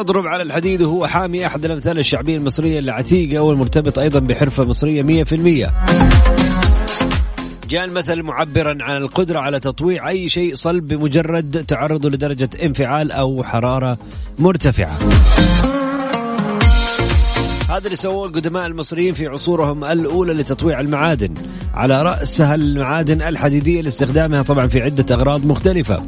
أضرب 0.00 0.26
على 0.26 0.42
الحديد 0.42 0.82
وهو 0.82 1.06
حامي 1.06 1.46
أحد 1.46 1.64
الأمثال 1.64 1.98
الشعبية 1.98 2.36
المصرية 2.36 2.78
العتيقة 2.78 3.42
والمرتبط 3.42 3.98
أيضا 3.98 4.20
بحرفة 4.20 4.64
مصرية 4.64 5.24
100% 5.24 5.70
جاء 7.68 7.84
المثل 7.84 8.22
معبرا 8.22 8.76
عن 8.80 8.96
القدرة 8.96 9.40
على 9.40 9.60
تطويع 9.60 10.08
أي 10.08 10.28
شيء 10.28 10.54
صلب 10.54 10.88
بمجرد 10.88 11.64
تعرضه 11.68 12.10
لدرجة 12.10 12.50
انفعال 12.62 13.12
أو 13.12 13.42
حرارة 13.42 13.98
مرتفعة. 14.38 14.98
هذا 17.68 17.84
اللي 17.84 17.96
سووه 17.96 18.26
القدماء 18.26 18.66
المصريين 18.66 19.14
في 19.14 19.26
عصورهم 19.26 19.84
الأولى 19.84 20.32
لتطويع 20.32 20.80
المعادن. 20.80 21.34
على 21.74 22.02
رأسها 22.02 22.54
المعادن 22.54 23.22
الحديدية 23.22 23.80
لاستخدامها 23.80 24.42
طبعا 24.42 24.66
في 24.66 24.80
عدة 24.80 25.14
أغراض 25.14 25.46
مختلفة. 25.46 26.02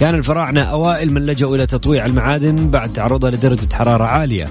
كان 0.00 0.14
الفراعنة 0.14 0.60
أوائل 0.60 1.12
من 1.12 1.26
لجأوا 1.26 1.56
إلى 1.56 1.66
تطويع 1.66 2.06
المعادن 2.06 2.70
بعد 2.70 2.92
تعرضها 2.92 3.30
لدرجة 3.30 3.74
حرارة 3.74 4.04
عالية 4.04 4.48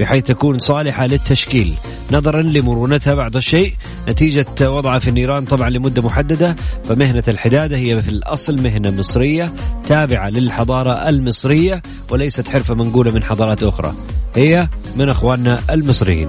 بحيث 0.00 0.24
تكون 0.24 0.58
صالحة 0.58 1.06
للتشكيل. 1.06 1.74
نظرا 2.12 2.42
لمرونتها 2.42 3.14
بعض 3.14 3.36
الشيء 3.36 3.74
نتيجة 4.08 4.46
وضعها 4.60 4.98
في 4.98 5.08
النيران 5.08 5.44
طبعا 5.44 5.70
لمدة 5.70 6.02
محددة 6.02 6.56
فمهنة 6.84 7.22
الحدادة 7.28 7.76
هي 7.76 8.02
في 8.02 8.08
الأصل 8.08 8.62
مهنة 8.62 8.90
مصرية 8.90 9.52
تابعة 9.88 10.28
للحضارة 10.28 11.08
المصرية 11.08 11.82
وليست 12.10 12.48
حرفة 12.48 12.74
منقولة 12.74 13.12
من 13.12 13.22
حضارات 13.22 13.62
أخرى. 13.62 13.94
هي 14.36 14.68
من 14.96 15.08
أخواننا 15.08 15.60
المصريين. 15.70 16.28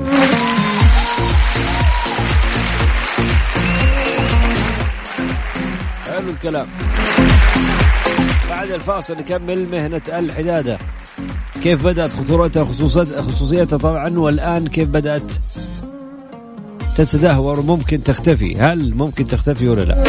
الكلام. 6.42 6.68
بعد 8.50 8.72
الفاصل 8.72 9.18
نكمل 9.18 9.70
مهنة 9.70 10.02
الحدادة 10.08 10.78
كيف 11.64 11.84
بدأت 11.84 12.12
خطورتها 12.12 12.66
خصوصيتها 13.22 13.78
طبعا 13.78 14.20
والآن 14.20 14.68
كيف 14.68 14.88
بدأت 14.88 15.34
تتدهور؟ 16.98 17.60
وممكن 17.60 18.04
تختفي. 18.04 18.56
هل 18.56 18.96
ممكن 18.96 19.28
تختفي 19.28 19.68
ولا 19.68 19.82
لا؟ 19.82 20.04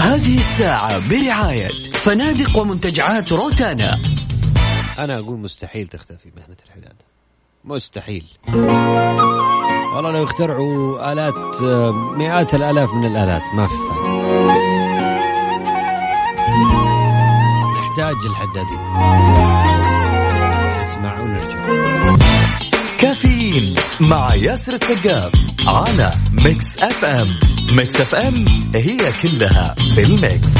هذه 0.00 0.38
الساعة 0.38 1.10
برعاية 1.10 1.68
فنادق 1.92 2.58
ومنتجعات 2.58 3.32
روتانا. 3.32 4.00
أنا 4.98 5.18
أقول 5.18 5.38
مستحيل 5.38 5.86
تختفي 5.86 6.32
مهنة 6.36 6.56
الحدادة 6.66 7.04
مستحيل. 7.64 8.24
والله 9.96 10.10
لو 10.12 10.24
اخترعوا 10.24 11.12
آلات 11.12 11.62
مئات 12.16 12.54
الآلاف 12.54 12.94
من 12.94 13.06
الآلات 13.06 13.42
ما 13.54 13.66
في 13.66 13.74
نحتاج 17.80 18.16
الحدادين 18.26 18.78
اسمع 20.82 21.20
ونرجع. 21.20 21.58
كافيين 23.00 23.74
مع 24.00 24.34
ياسر 24.34 24.72
السقاف 24.72 25.32
على 25.66 26.12
Mix 26.44 26.78
FM. 26.78 27.28
Mix 27.76 28.00
FM 28.00 28.44
هي 28.74 28.98
كلها 29.22 29.74
في 29.94 30.00
ال 30.00 30.11
mix. 30.11 30.54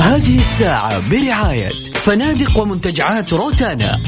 هذه 0.00 0.38
الساعة 0.38 1.10
برعاية 1.10 1.68
فنادق 1.94 2.58
ومنتجعات 2.58 3.32
روتانا. 3.32 4.00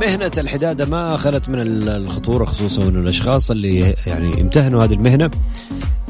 مهنة 0.00 0.32
الحدادة 0.38 0.86
ما 0.86 1.16
خلت 1.16 1.48
من 1.48 1.60
الخطورة 1.88 2.44
خصوصا 2.44 2.82
أن 2.82 2.96
الأشخاص 2.96 3.50
اللي 3.50 3.94
يعني 4.06 4.40
امتهنوا 4.40 4.84
هذه 4.84 4.92
المهنة. 4.92 5.30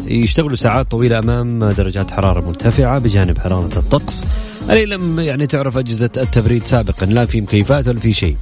يشتغلوا 0.05 0.57
ساعات 0.57 0.91
طويلة 0.91 1.19
أمام 1.19 1.69
درجات 1.69 2.11
حرارة 2.11 2.41
مرتفعة 2.41 2.99
بجانب 2.99 3.39
حرارة 3.39 3.79
الطقس. 3.79 4.25
اللي 4.71 4.87
لم 4.87 5.21
يعني 5.21 5.47
تعرف 5.47 5.79
أجهزة 5.79 6.11
التبريد 6.17 6.65
سابقا 6.65 7.07
لا 7.07 7.27
في 7.27 7.41
مكيفات 7.41 7.89
ولا 7.89 7.99
في 7.99 8.13
شيء. 8.13 8.37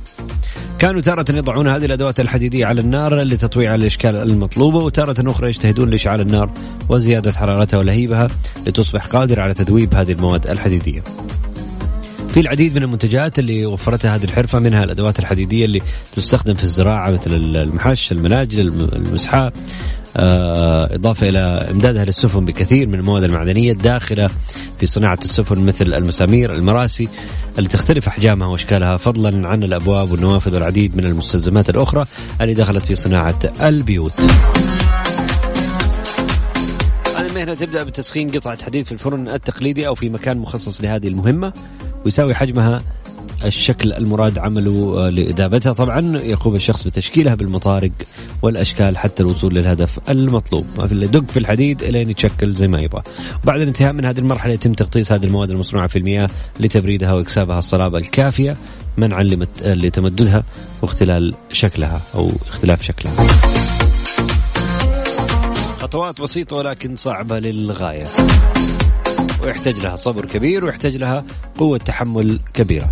كانوا 0.79 1.01
تارة 1.01 1.25
يضعون 1.31 1.69
هذه 1.69 1.85
الأدوات 1.85 2.21
الحديدية 2.21 2.67
على 2.67 2.81
النار 2.81 3.23
لتطويع 3.23 3.75
الإشكال 3.75 4.17
المطلوبة 4.17 4.79
وتارة 4.79 5.31
أخرى 5.31 5.49
يجتهدون 5.49 5.91
لإشعال 5.91 6.21
النار 6.21 6.51
وزيادة 6.89 7.33
حرارتها 7.33 7.79
ولهيبها 7.79 8.27
لتصبح 8.67 9.07
قادرة 9.07 9.43
على 9.43 9.55
تذويب 9.55 9.95
هذه 9.95 10.13
المواد 10.13 10.47
الحديدية. 10.47 11.03
في 12.29 12.41
العديد 12.41 12.77
من 12.77 12.83
المنتجات 12.83 13.39
اللي 13.39 13.67
وفرتها 13.67 14.17
هذه 14.17 14.25
الحرفة 14.25 14.59
منها 14.59 14.85
الأدوات 14.85 15.19
الحديدية 15.19 15.65
اللي 15.65 15.81
تستخدم 16.13 16.55
في 16.55 16.65
الزراعة 16.65 17.11
مثل 17.11 17.35
المحش 17.35 18.13
المناجل 18.13 18.61
المسحاء 18.93 19.53
إضافة 20.17 21.29
إلى 21.29 21.39
إمدادها 21.71 22.05
للسفن 22.05 22.45
بكثير 22.45 22.89
من 22.89 22.95
المواد 22.95 23.25
المعدنية 23.25 23.73
الداخلة 23.73 24.31
في 24.79 24.87
صناعة 24.87 25.19
السفن 25.23 25.59
مثل 25.67 25.95
المسامير 25.95 26.55
المراسي 26.55 27.09
اللي 27.59 27.69
تختلف 27.69 28.09
أحجامها 28.09 28.47
وأشكالها 28.47 28.97
فضلا 28.97 29.49
عن 29.49 29.63
الأبواب 29.63 30.11
والنوافذ 30.11 30.55
والعديد 30.55 30.97
من 30.97 31.07
المستلزمات 31.07 31.71
الأخرى 31.71 32.05
اللي 32.41 32.55
دخلت 32.55 32.85
في 32.85 32.95
صناعة 32.95 33.39
البيوت. 33.61 34.13
المهنة 37.19 37.55
تبدأ 37.55 37.83
بتسخين 37.83 38.31
قطعة 38.31 38.65
حديد 38.65 38.87
في 38.87 38.93
الفرن 38.93 39.29
التقليدي 39.29 39.87
أو 39.87 39.95
في 39.95 40.09
مكان 40.09 40.39
مخصص 40.39 40.81
لهذه 40.81 41.09
المهمة 41.09 41.53
ويساوي 42.05 42.35
حجمها 42.35 42.83
الشكل 43.45 43.93
المراد 43.93 44.39
عمله 44.39 44.95
آه، 45.07 45.11
لإذابتها. 45.11 45.73
طبعا 45.73 46.17
يقوم 46.19 46.55
الشخص 46.57 46.85
بتشكيلها 46.85 47.35
بالمطارق 47.35 47.93
والأشكال 48.43 48.99
حتى 48.99 49.23
الوصول 49.23 49.55
للهدف 49.55 49.99
المطلوب. 50.09 50.67
ما 50.79 50.87
في 50.87 50.95
دق 51.07 51.31
في 51.31 51.39
الحديد 51.39 51.83
إلين 51.83 52.11
يتشكل 52.11 52.55
زي 52.55 52.69
ما 52.69 52.81
يبغى. 52.81 53.03
بعد 53.45 53.61
الانتهاء 53.61 53.93
من 53.93 54.05
هذه 54.05 54.19
المرحلة 54.19 54.53
يتم 54.53 54.73
تغطيس 54.73 55.13
هذه 55.13 55.25
المواد 55.25 55.51
المصنوعة 55.51 55.87
في 55.87 55.99
المياه 55.99 56.29
لتبريدها 56.61 57.13
وإكسابها 57.13 57.59
الصلابة 57.59 57.99
الكافية 57.99 58.57
منعا 58.97 59.23
لمت- 59.23 59.63
لتمددها 59.63 60.45
واختلال 60.83 61.35
شكلها 61.53 62.01
أو 62.15 62.31
اختلاف 62.49 62.83
شكلها. 62.83 63.27
خطوات 65.81 66.21
بسيطة 66.21 66.57
ولكن 66.57 66.97
صعبة 66.97 67.39
للغاية. 67.39 68.05
ويحتاج 69.43 69.79
لها 69.79 69.97
صبر 69.97 70.25
كبير 70.25 70.65
ويحتاج 70.65 70.97
لها 70.97 71.25
قوة 71.59 71.79
تحمل 71.79 72.41
كبيرة. 72.55 72.91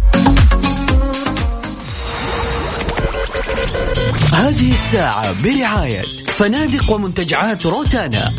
هذه 4.32 4.70
الساعة 4.70 5.42
برعاية 5.42 6.02
فنادق 6.26 6.90
ومنتجعات 6.90 7.66
روتانا. 7.66 8.34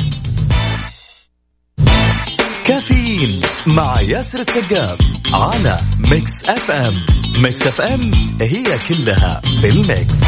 كافيين 2.66 3.41
مع 3.68 4.01
ياسر 4.01 4.39
السقاف 4.39 4.99
على 5.34 5.80
Mix 5.99 6.45
FM. 6.45 7.06
Mix 7.43 7.68
FM 7.68 8.12
هي 8.41 8.66
كلها 8.89 9.41
في 9.62 9.68
ال 9.68 9.78
mix. 9.78 10.20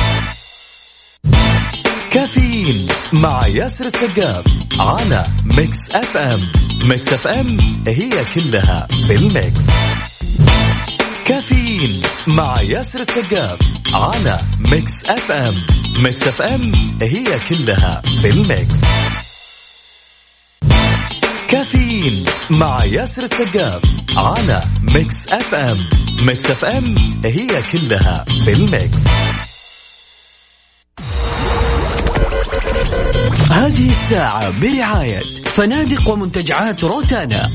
كافيين 2.16 2.88
مع 3.14 3.48
ياسر 3.48 3.86
السقاف 3.86 4.46
على 4.80 5.26
Mix 5.46 5.92
FM. 5.92 6.52
Mix 6.84 7.08
FM 7.08 7.58
هي 7.88 8.10
كلها 8.36 8.88
في 9.08 9.14
ال 9.14 9.24
mix. 9.24 9.66
كافيين 11.26 12.02
مع 12.28 12.62
ياسر 12.62 13.00
السقاف 13.00 13.60
على 13.94 14.40
Mix 14.60 15.06
FM. 15.06 15.64
Mix 16.04 16.24
FM 16.28 16.72
هي 17.02 17.26
كلها 17.50 18.02
في 18.22 18.28
ال 18.28 18.39
mix. 18.39 18.82
كافيين 21.50 22.26
مع 22.50 22.86
ياسر 22.86 23.24
السقاف 23.24 23.82
على 24.18 24.64
Mix 24.82 25.28
FM. 25.28 25.90
Mix 26.22 26.46
FM 26.46 26.96
هي 27.26 27.64
كلها 27.72 28.26
في 28.46 28.52
ال 28.52 28.61
mix. 28.61 29.00
هذه 33.52 33.90
الساعة 33.90 34.60
برعاية 34.62 35.20
فنادق 35.46 36.10
ومنتجعات 36.10 36.84
روتانا. 36.84 37.54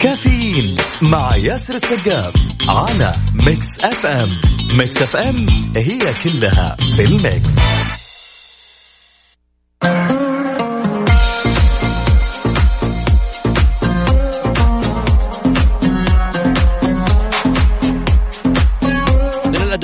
كافيين 0.00 0.76
مع 1.02 1.36
ياسر 1.36 1.74
السقاف 1.74 2.34
على 2.68 3.14
Mix 3.34 3.66
FM. 3.80 4.40
Mix 4.78 4.96
FM 4.96 5.46
هي 5.76 6.00
كلها 6.24 6.76
في 6.96 7.02
ال 7.02 7.12
mix. 7.12 7.54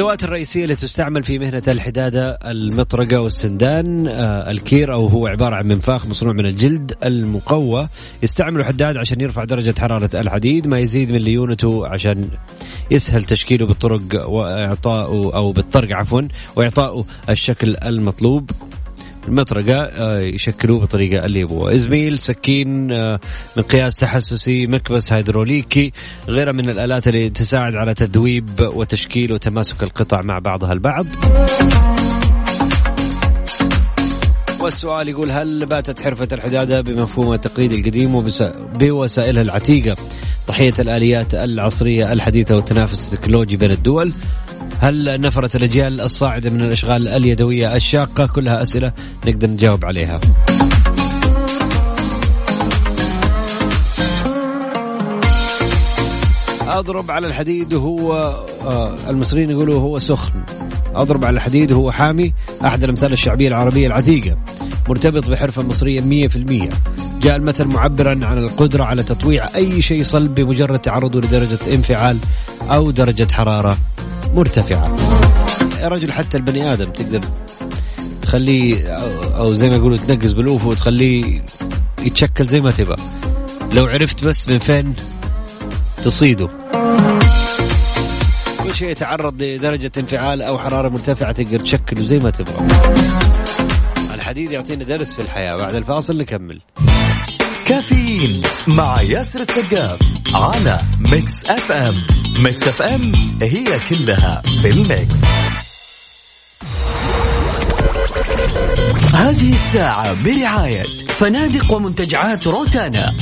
الأدوات 0.00 0.24
الرئيسية 0.24 0.62
اللي 0.64 0.76
تستعمل 0.76 1.24
في 1.24 1.38
مهنة 1.38 1.62
الحدادة 1.68 2.38
المطرقة 2.44 3.20
والسندان 3.20 4.06
آه، 4.08 4.50
الكير 4.50 4.92
أو 4.92 5.06
هو 5.06 5.26
عبارة 5.26 5.56
عن 5.56 5.68
منفاخ 5.68 6.06
مصنوع 6.06 6.32
من 6.32 6.46
الجلد 6.46 6.92
المقوى 7.04 7.88
يستعمله 8.22 8.64
حداد 8.64 8.96
عشان 8.96 9.20
يرفع 9.20 9.44
درجة 9.44 9.74
حرارة 9.80 10.10
الحديد 10.20 10.66
ما 10.66 10.78
يزيد 10.78 11.12
من 11.12 11.18
ليونته 11.18 11.86
عشان 11.86 12.28
يسهل 12.90 13.24
تشكيله 13.24 13.66
بالطرق 13.66 14.28
واعطائه 14.28 15.34
أو 15.34 15.52
بالطرق 15.52 15.96
عفوا 15.96 16.22
واعطائه 16.56 17.04
الشكل 17.28 17.76
المطلوب. 17.76 18.50
المطرقة 19.28 19.82
آه، 19.82 20.20
يشكلوه 20.20 20.80
بالطريقة 20.80 21.26
اللي 21.26 21.40
يبغوها. 21.40 21.74
إزميل 21.74 22.18
سكين 22.18 22.92
آه، 22.92 23.20
مقياس 23.56 23.96
تحسسي 23.96 24.66
مكبس 24.66 25.12
هيدروليكي 25.12 25.92
غيرها 26.28 26.52
من 26.52 26.70
الآلات 26.70 27.08
اللي 27.08 27.30
تساعد 27.30 27.74
على 27.74 27.94
تذويب 27.94 28.50
وتشكيل 28.60 29.32
وتماسك 29.32 29.82
القطع 29.82 30.22
مع 30.22 30.38
بعضها 30.38 30.72
البعض. 30.72 31.06
والسؤال 34.60 35.08
يقول 35.08 35.30
هل 35.30 35.66
باتت 35.66 36.00
حرفة 36.00 36.28
الحدادة 36.32 36.80
بمفهومها 36.80 37.34
التقليدي 37.34 37.80
القديم 37.80 38.26
بوسائلها 38.74 39.42
العتيقة؟ 39.42 39.96
ضحية 40.48 40.74
الآليات 40.78 41.34
العصرية 41.34 42.12
الحديثة 42.12 42.56
والتنافس 42.56 43.12
التكنولوجي 43.14 43.56
بين 43.56 43.70
الدول. 43.70 44.12
هل 44.80 45.20
نفرت 45.20 45.56
الأجيال 45.56 46.00
الصاعدة 46.00 46.50
من 46.50 46.60
الأشغال 46.60 47.08
اليدوية 47.08 47.76
الشاقة؟ 47.76 48.26
كلها 48.26 48.62
أسئلة 48.62 48.92
نقدر 49.26 49.50
نجاوب 49.50 49.84
عليها. 49.84 50.20
أضرب 56.68 57.10
على 57.10 57.26
الحديد 57.26 57.74
وهو 57.74 58.12
آه 58.62 58.96
المصريين 59.10 59.50
يقولوا 59.50 59.80
هو 59.80 59.98
سخن. 59.98 60.32
أضرب 60.94 61.24
على 61.24 61.36
الحديد 61.36 61.72
وهو 61.72 61.92
حامي 61.92 62.32
أحد 62.64 62.82
الأمثال 62.82 63.12
الشعبية 63.12 63.48
العربية 63.48 63.86
العتيقة. 63.86 64.36
مرتبط 64.88 65.28
مية 66.00 66.28
في 66.28 66.36
المية. 66.36 66.70
جاء 67.22 67.36
المثل 67.36 67.64
معبرا 67.64 68.26
عن 68.26 68.38
القدرة 68.38 68.84
على 68.84 69.02
تطويع 69.02 69.48
أي 69.54 69.82
شيء 69.82 70.02
صلب 70.02 70.34
بمجرد 70.34 70.78
تعرضه 70.78 71.18
لدرجة 71.18 71.74
انفعال 71.74 72.18
أو 72.70 72.90
درجة 72.90 73.32
حرارة. 73.32 73.76
مرتفعة. 74.34 74.96
يا 75.80 75.88
رجل 75.88 76.12
حتى 76.12 76.36
البني 76.36 76.72
آدم 76.72 76.90
تقدر 76.90 77.20
تخليه 78.22 78.88
أو 79.36 79.52
زي 79.52 79.68
ما 79.70 79.76
يقولوا 79.76 79.96
تنقز 79.96 80.32
بالأوفو 80.32 80.70
وتخليه 80.70 81.44
يتشكل 82.02 82.46
زي 82.46 82.60
ما 82.60 82.70
تبغى. 82.70 82.96
لو 83.72 83.86
عرفت 83.86 84.24
بس 84.24 84.48
من 84.48 84.58
فين 84.58 84.94
تصيده. 86.02 86.48
كل 88.64 88.74
شيء 88.74 88.88
يتعرض 88.88 89.42
لدرجة 89.42 89.92
انفعال 89.98 90.42
أو 90.42 90.58
حرارة 90.58 90.88
مرتفعة 90.88 91.32
تقدر 91.32 91.60
تشكله 91.60 92.06
زي 92.06 92.18
ما 92.18 92.30
تبغى. 92.30 92.66
الحديد 94.14 94.50
يعطينا 94.50 94.84
درس 94.84 95.14
في 95.14 95.22
الحياة. 95.22 95.56
بعد 95.56 95.74
الفاصل 95.74 96.18
نكمل. 96.18 96.60
كافيين 97.66 98.42
مع 98.66 99.02
ياسر 99.02 99.40
السقاف 99.40 99.98
على 100.34 100.78
Mix 101.00 101.44
FM 101.46 101.94
Mix 102.38 102.68
FM 102.68 103.12
هي 103.42 103.66
كلها 103.90 104.42
في 104.62 104.68
ال 104.68 104.77
mix. 104.77 105.14
هذه 109.14 109.52
الساعة 109.52 110.24
برعاية 110.24 110.82
فنادق 111.08 111.72
ومنتجعات 111.72 112.46
روتانا. 112.46 113.14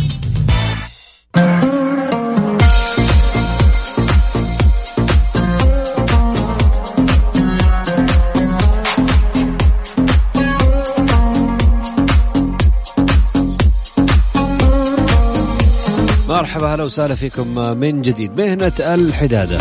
مرحبا 16.39 16.75
هلا 16.75 16.85
وسهلا 16.85 17.15
فيكم 17.15 17.79
من 17.79 18.03
جديد. 18.03 18.41
مهنة 18.41 18.73
الحدادة. 18.81 19.59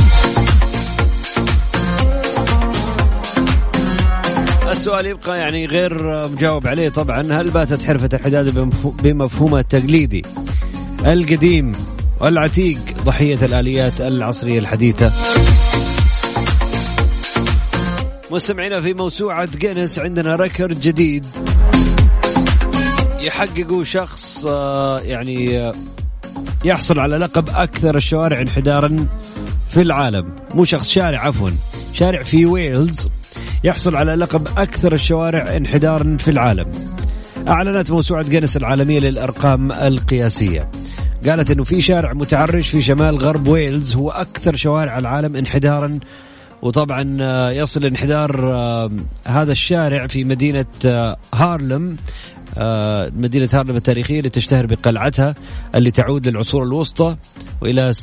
السؤال 4.72 5.06
يبقى 5.06 5.40
يعني 5.40 5.66
غير 5.66 6.28
مجاوب 6.28 6.68
عليه 6.68 6.90
طبعا. 6.90 7.22
هل 7.22 7.50
باتت 7.50 7.84
حرفة 7.84 8.10
الحدادة 8.14 8.52
بمفهو- 8.52 9.02
بمفهومها 9.04 9.60
التقليدي 9.60 10.22
القديم 11.06 11.72
والعتيق 12.22 12.80
ضحية 13.06 13.38
الآليات 13.46 14.02
العصرية 14.02 14.60
الحديثة؟ 14.60 15.12
مستمعينا 18.32 18.82
في 18.82 18.94
موسوعة 18.94 19.50
جينيس 19.58 20.00
عندنا 20.00 20.36
ريكورد 20.36 20.80
جديد. 20.82 21.26
يحققه 23.24 23.84
شخص 23.84 24.46
آه، 24.46 25.00
يعني 25.00 25.60
آه، 25.60 25.72
يحصل 26.66 27.00
على 27.00 27.18
لقب 27.18 27.50
أكثر 27.50 27.96
الشوارع 27.96 28.42
انحدارا 28.42 29.08
في 29.70 29.82
العالم. 29.82 30.36
مو 30.54 30.64
شخص 30.64 30.90
شارع 30.90 31.20
عفوا. 31.20 31.50
شارع 31.94 32.24
في 32.24 32.46
ويلز 32.46 33.10
يحصل 33.64 33.96
على 33.96 34.16
لقب 34.16 34.48
أكثر 34.58 34.94
الشوارع 34.94 35.58
انحدارا 35.58 36.18
في 36.20 36.32
العالم. 36.32 36.72
أعلنت 37.48 37.92
موسوعة 37.92 38.30
جينيس 38.30 38.58
العالمية 38.58 39.00
للأرقام 39.00 39.72
القياسية. 39.72 40.70
قالت 41.26 41.52
أنه 41.52 41.64
في 41.64 41.82
شارع 41.82 42.14
متعرج 42.14 42.64
في 42.64 42.82
شمال 42.82 43.18
غرب 43.18 43.48
ويلز 43.48 43.96
هو 43.96 44.10
أكثر 44.10 44.56
شوارع 44.56 44.98
العالم 44.98 45.36
انحدارا 45.36 46.00
وطبعا 46.62 47.18
آه، 47.22 47.52
يصل 47.52 47.86
انحدار 47.86 48.54
آه، 48.54 48.92
هذا 49.28 49.52
الشارع 49.52 50.08
في 50.08 50.24
مدينة 50.24 50.66
آه، 50.86 51.18
هارلم. 51.34 51.98
مدينة 53.14 53.50
هارلم 53.54 53.76
التاريخية 53.76 54.20
اللي 54.20 54.30
تشتهر 54.30 54.66
بقلعتها 54.66 55.36
اللي 55.76 55.92
تعود 55.92 56.28
للعصور 56.28 56.64
الوسطى 56.64 57.18
وإلى 57.62 57.94
37.45% 57.94 58.00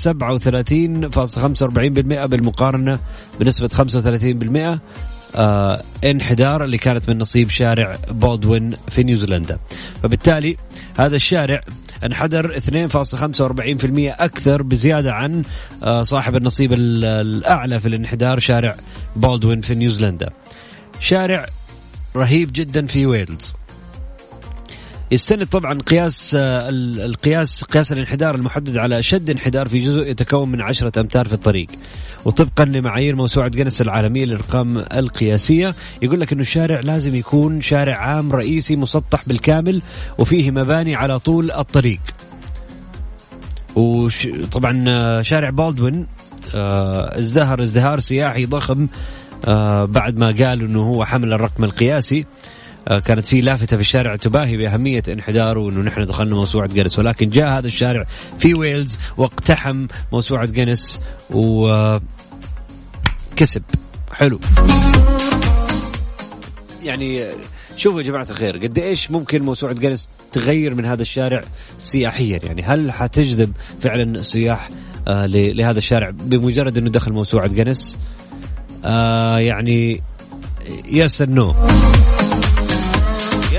بالمقارنة 2.26 2.98
بنسبة 3.40 3.68
35% 4.76 4.78
آه 5.36 5.82
انحدار 6.04 6.64
اللي 6.64 6.78
كانت 6.78 7.10
من 7.10 7.18
نصيب 7.18 7.50
شارع 7.50 7.96
بولدوين 8.08 8.76
في 8.88 9.02
نيوزيلندا. 9.02 9.58
فبالتالي 10.02 10.56
هذا 10.98 11.16
الشارع 11.16 11.60
انحدر 12.04 12.54
2.45% 12.54 12.60
أكثر 14.20 14.62
بزيادة 14.62 15.12
عن 15.12 15.42
آه 15.82 16.02
صاحب 16.02 16.36
النصيب 16.36 16.72
الأعلى 16.72 17.80
في 17.80 17.88
الانحدار 17.88 18.38
شارع 18.38 18.76
بولدوين 19.16 19.60
في 19.60 19.74
نيوزيلندا. 19.74 20.30
شارع 21.00 21.46
رهيب 22.16 22.50
جدا 22.52 22.86
في 22.86 23.06
ويلز. 23.06 23.54
يستند 25.14 25.46
طبعا 25.46 25.78
قياس 25.78 26.36
آه، 26.38 26.68
القياس 27.06 27.64
قياس 27.64 27.92
الانحدار 27.92 28.34
المحدد 28.34 28.76
على 28.76 29.02
شد 29.02 29.30
انحدار 29.30 29.68
في 29.68 29.80
جزء 29.80 30.02
يتكون 30.02 30.48
من 30.48 30.60
عشرة 30.60 31.00
أمتار 31.00 31.28
في 31.28 31.32
الطريق. 31.32 31.66
وطبقا 32.24 32.64
لمعايير 32.64 33.16
موسوعة 33.16 33.48
جنس 33.48 33.80
العالمية 33.80 34.24
للأرقام 34.24 34.78
القياسية 34.78 35.74
يقول 36.02 36.20
لك 36.20 36.32
أنه 36.32 36.40
الشارع 36.40 36.80
لازم 36.80 37.14
يكون 37.14 37.60
شارع 37.60 37.96
عام 37.96 38.32
رئيسي 38.32 38.76
مسطح 38.76 39.22
بالكامل 39.26 39.82
وفيه 40.18 40.50
مباني 40.50 40.94
على 40.94 41.18
طول 41.18 41.50
الطريق. 41.50 42.00
وطبعا 43.76 44.84
آه، 44.88 45.22
شارع 45.22 45.50
بالدوين 45.50 46.06
آه، 46.54 47.18
ازدهر 47.18 47.62
ازدهار 47.62 48.00
سياحي 48.00 48.46
ضخم 48.46 48.86
بعد 49.86 50.16
ما 50.16 50.26
قالوا 50.26 50.68
إنه 50.68 50.82
هو 50.82 51.04
حمل 51.04 51.32
الرقم 51.32 51.64
القياسي. 51.64 52.26
كانت 52.86 53.26
في 53.26 53.40
لافتة 53.40 53.76
في 53.76 53.82
الشارع 53.82 54.16
تباهي 54.16 54.56
بأهمية 54.56 55.02
انحداره 55.08 55.60
وأنه 55.60 55.80
نحن 55.80 56.06
دخلنا 56.06 56.34
موسوعة 56.34 56.68
جنس 56.68 56.98
ولكن 56.98 57.30
جاء 57.30 57.48
هذا 57.48 57.66
الشارع 57.66 58.06
في 58.38 58.54
ويلز 58.54 58.98
واقتحم 59.16 59.86
موسوعة 60.12 60.46
جنس 60.46 61.00
وكسب 61.30 62.02
حلو. 64.12 64.40
يعني 66.82 67.24
شوفوا 67.76 68.00
يا 68.00 68.04
جماعة 68.04 68.26
الخير 68.30 68.56
قد 68.56 68.78
إيش 68.78 69.10
ممكن 69.10 69.42
موسوعة 69.42 69.72
جنس 69.72 70.10
تغير 70.32 70.74
من 70.74 70.84
هذا 70.84 71.02
الشارع 71.02 71.40
سياحيا؟ 71.78 72.40
يعني 72.42 72.62
هل 72.62 72.92
حتجذب 72.92 73.52
فعلا 73.80 74.02
السياح 74.02 74.68
آه 75.08 75.26
لهذا 75.26 75.78
الشارع 75.78 76.10
بمجرد 76.10 76.78
أنه 76.78 76.90
دخل 76.90 77.12
موسوعة 77.12 77.46
جنس 77.46 77.98
آه 78.84 79.38
يعني 79.38 80.02
yes 80.84 81.22
no 81.22 81.54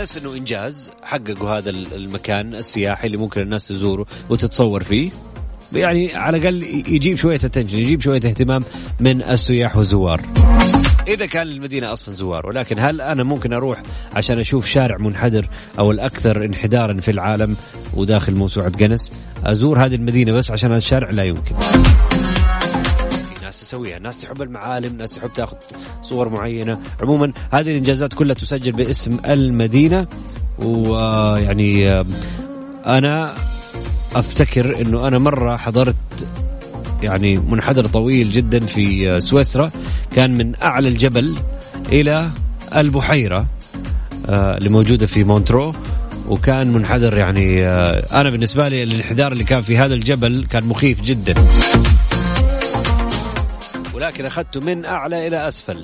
yes 0.06 0.18
إنه 0.18 0.34
إنجاز 0.34 0.91
حققوا 1.03 1.49
هذا 1.49 1.70
المكان 1.70 2.56
السياحي 2.56 3.08
اللي 3.08 3.18
ممكن 3.18 3.41
الناس 3.41 3.68
تزوره 3.68 4.06
وتتصور 4.30 4.84
فيه. 4.84 5.10
يعني 5.74 6.16
على 6.16 6.38
الأقل 6.38 6.64
يجيب 6.64 7.18
شوية 7.18 7.36
attention 7.36 7.80
يجيب 7.80 8.01
شوية 8.01 8.16
اهتمام 8.16 8.64
من 8.99 9.22
السياح 9.22 9.78
والزوار. 9.78 10.22
إذا 11.08 11.26
كان 11.26 11.47
المدينة 11.47 11.93
أصلا 11.93 12.16
زوار 12.16 12.47
ولكن 12.47 12.80
هل 12.80 13.01
أنا 13.01 13.24
ممكن 13.24 13.53
أروح 13.53 13.82
عشان 14.14 14.39
أشوف 14.39 14.66
شارع 14.66 14.97
منحدر 14.97 15.49
أو 15.80 15.91
الأكثر 15.91 16.45
انحدارا 16.45 16.99
في 16.99 17.12
العالم 17.12 17.56
وداخل 17.93 18.36
موسوعة 18.36 18.70
جنس 18.70 19.12
أزور 19.43 19.86
هذه 19.86 19.95
المدينة 19.95 20.32
بس 20.32 20.51
عشان 20.51 20.70
هذا 20.70 20.78
الشارع؟ 20.78 21.10
لا 21.10 21.24
يمكن. 21.24 21.56
تسويها. 23.52 23.98
الناس 23.98 24.18
تحب 24.18 24.41
المعالم 24.41 24.91
الناس 24.91 25.12
تحب 25.12 25.34
تاخذ 25.34 25.56
صور 26.02 26.30
معينة. 26.30 26.80
عموما 27.02 27.32
هذه 27.52 27.72
الإنجازات 27.72 28.14
كلها 28.14 28.36
تسجل 28.36 28.72
باسم 28.72 29.18
المدينة. 29.26 30.08
ويعني 30.60 31.89
أنا 32.86 33.36
أفتكر 34.16 34.82
أنه 34.82 35.08
أنا 35.08 35.18
مرة 35.18 35.58
حضرت 35.58 35.96
يعني 37.04 37.38
منحدر 37.38 37.86
طويل 37.86 38.32
جدا 38.32 38.60
في 38.60 39.22
سويسرا. 39.22 39.72
كان 40.12 40.38
من 40.38 40.62
أعلى 40.62 40.88
الجبل 40.88 41.36
إلى 41.91 42.32
البحيرة 42.76 43.46
آه، 44.30 44.58
اللي 44.58 44.70
موجودة 44.70 45.08
في 45.08 45.24
مونترو. 45.24 45.74
وكان 46.30 46.74
منحدر 46.74 47.18
يعني 47.18 47.66
آه، 47.66 48.22
أنا 48.22 48.30
بالنسبة 48.30 48.68
لي 48.68 48.84
الانحدار 48.84 49.32
اللي 49.32 49.43
كان 49.43 49.62
في 49.62 49.78
هذا 49.78 49.93
الجبل 49.93 50.46
كان 50.50 50.66
مخيف 50.66 51.02
جدا. 51.02 51.34
ولكن 53.96 54.26
اخذته 54.26 54.62
من 54.62 54.86
أعلى 54.86 55.28
إلى 55.28 55.48
أسفل. 55.48 55.84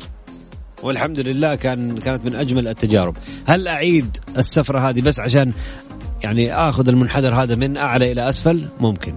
والحمد 0.83 1.19
لله 1.19 1.55
كان 1.55 1.97
كانت 1.97 2.25
من 2.25 2.35
أجمل 2.35 2.67
التجارب. 2.67 3.17
هل 3.45 3.67
أعيد 3.67 4.17
السفره 4.37 4.89
هذه 4.89 5.01
بس 5.01 5.19
عشان 5.19 5.53
يعني 6.23 6.53
آخذ 6.53 6.87
المنحدر 6.87 7.33
هذا 7.33 7.55
من 7.55 7.77
أعلى 7.77 8.11
إلى 8.11 8.29
أسفل؟ 8.29 8.67
ممكن. 8.79 9.15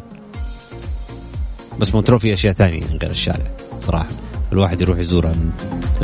بس 1.79 1.95
مونترو 1.95 2.19
في 2.19 2.33
أشياء 2.33 2.53
ثانية 2.55 2.87
غير 2.87 3.11
الشارع 3.11 3.51
صراحة. 3.87 4.09
الواحد 4.53 4.81
يروح 4.81 4.99
يزورها 4.99 5.33
من 5.33 5.51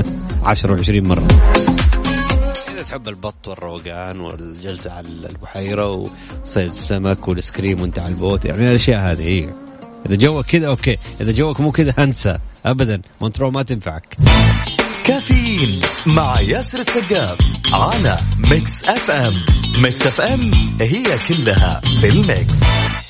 10 0.44 0.76
و20 0.76 1.06
مرة. 1.08 1.28
إذا 2.74 2.82
تحب 2.82 3.08
البط 3.08 3.48
والروقان 3.48 4.20
والجلسة 4.20 4.92
على 4.92 5.08
البحيرة 5.08 5.86
وصيد 5.86 6.68
السمك 6.68 7.28
والآيسكريم 7.28 7.80
وانت 7.80 7.98
على 7.98 8.08
البوت 8.08 8.44
يعني 8.44 8.68
الأشياء 8.68 9.12
هذه 9.12 9.22
هي 9.22 9.54
إذا 10.06 10.14
جوك 10.14 10.46
كذا 10.46 10.66
okay. 10.66 10.96
إذا 11.20 11.32
جوك 11.32 11.60
مو 11.60 11.72
كذا 11.72 11.94
أنسى. 11.98 12.38
ابدا. 12.66 13.02
مونترو 13.20 13.50
ما 13.50 13.62
تنفعك. 13.62 14.16
كافيين 15.04 15.80
مع 16.06 16.40
ياسر 16.40 16.78
السقاف 16.78 17.38
على 17.72 18.18
Mix 18.50 18.84
FM 18.84 19.59
Mix 19.78 20.06
FM 20.06 20.50
هي 20.80 21.04
كلها 21.28 21.80
في 21.80 22.06
ال 22.06 22.17
mix. 22.17 22.60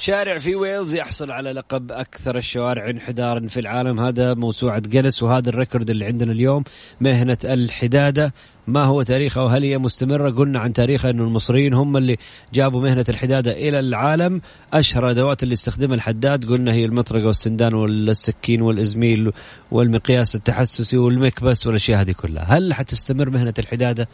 شارع 0.01 0.39
في 0.39 0.55
ويلز 0.55 0.95
يحصل 0.95 1.31
على 1.31 1.53
لقب 1.53 1.93
أكثر 1.93 2.37
الشوارع 2.37 2.91
انحدارا 2.91 3.47
في 3.49 3.61
العالم. 3.61 4.01
هذا 4.01 4.35
موسوعة 4.35 4.81
جنس 4.81 5.23
وهذا 5.23 5.49
ال 5.49 5.55
record 5.55 5.91
اللي 5.91 6.05
عندنا 6.05 6.33
اليوم 6.33 6.65
مهنة 7.01 7.39
الحدادة. 7.45 8.35
ما 8.67 8.85
هو 8.85 9.03
تاريخها 9.03 9.43
وهل 9.43 9.65
هي 9.65 9.79
مستمرة؟ 9.79 10.31
قلنا 10.31 10.59
عن 10.59 10.73
تاريخها 10.73 11.11
أنه 11.11 11.25
المصريين 11.25 11.75
هم 11.75 11.97
اللي 11.97 12.17
جابوا 12.55 12.81
مهنة 12.83 13.05
الحدادة 13.09 13.51
إلى 13.51 13.79
العالم. 13.79 14.41
أشهر 14.73 15.11
أدوات 15.11 15.43
اللي 15.43 15.53
استخدمها 15.53 15.95
الحداد 15.95 16.45
قلنا 16.45 16.73
هي 16.73 16.85
المطرقة 16.85 17.27
والسندان 17.27 17.75
والسكين 17.75 18.63
والإزميل 18.63 19.33
والمقياس 19.71 20.35
التحسسي 20.35 20.97
والمكبس 20.97 21.67
والأشياء 21.67 22.01
هذه 22.01 22.13
كلها. 22.13 22.45
هل 22.45 22.75
حتستمر 22.75 23.31
مهنة 23.31 23.55
الحدادة 23.59 24.09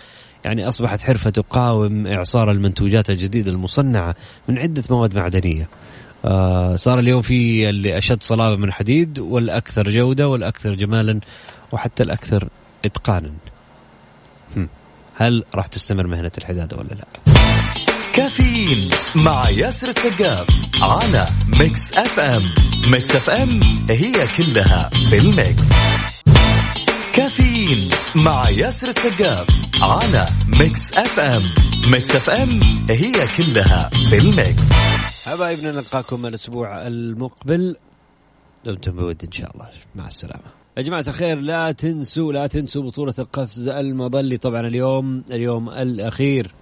يعني 0.46 0.68
أصبحت 0.68 1.00
حرفة 1.00 1.30
تقاوم 1.30 2.06
إعصار 2.06 2.50
المنتوجات 2.50 3.10
الجديدة 3.10 3.50
المصنعة 3.50 4.14
من 4.48 4.58
عدة 4.58 4.82
مواد 4.90 5.14
معدنية. 5.14 5.68
آه 6.24 6.76
صار 6.76 6.98
اليوم 6.98 7.22
في 7.22 7.70
اللي 7.70 7.98
أشد 7.98 8.22
صلابة 8.22 8.56
من 8.56 8.64
الحديد 8.64 9.18
والأكثر 9.18 9.90
جودة 9.90 10.28
والأكثر 10.28 10.74
جمالا 10.74 11.20
وحتى 11.72 12.02
الأكثر 12.02 12.48
إتقانا. 12.84 13.30
هل 15.14 15.44
راح 15.54 15.66
تستمر 15.66 16.06
مهنة 16.06 16.32
الحدادة 16.38 16.76
ولا 16.76 16.88
لا؟ 16.88 17.32
كافيين 18.14 18.90
مع 19.14 19.50
ياسر 19.50 19.88
السقاف 19.88 20.46
على 20.82 21.26
Mix 21.60 21.92
FM. 21.92 22.42
Mix 22.92 23.16
FM 23.16 23.60
هي 23.90 24.12
كلها 24.36 24.90
في 24.90 25.16
ال 25.16 25.36
mix. 25.36 26.15
كافيين 27.16 27.90
مع 28.24 28.50
ياسر 28.50 28.88
السقاف 28.88 29.46
على 29.82 30.26
Mix 30.60 30.92
FM. 30.92 31.42
Mix 31.92 32.16
FM 32.16 32.60
هي 32.90 33.12
كلها 33.36 33.90
في 33.90 34.16
ال 34.16 34.28
mix. 34.28 34.72
حبايبنا 35.26 35.72
نلقاكم 35.72 36.26
الأسبوع 36.26 36.86
المقبل. 36.86 37.76
دمتم 38.64 38.92
بود 38.92 39.24
إن 39.24 39.32
شاء 39.32 39.50
الله. 39.54 39.68
مع 39.94 40.06
السلامة. 40.06 40.42
يا 40.76 40.82
جماعة 40.82 41.04
الخير 41.08 41.36
لا 41.40 41.72
تنسوا 41.72 42.32
لا 42.32 42.46
تنسوا 42.46 42.82
بطولة 42.82 43.14
القفز 43.18 43.68
المظلي. 43.68 44.36
طبعا 44.36 44.66
اليوم 44.66 45.24
اليوم 45.30 45.68
الأخير 45.68 46.54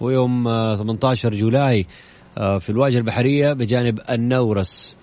ويوم 0.00 0.44
18 0.76 1.32
آه، 1.32 1.36
جولاي 1.36 1.86
آه، 2.38 2.58
في 2.58 2.70
الواجهة 2.70 2.98
البحرية 2.98 3.52
بجانب 3.52 4.00
النورس. 4.10 4.96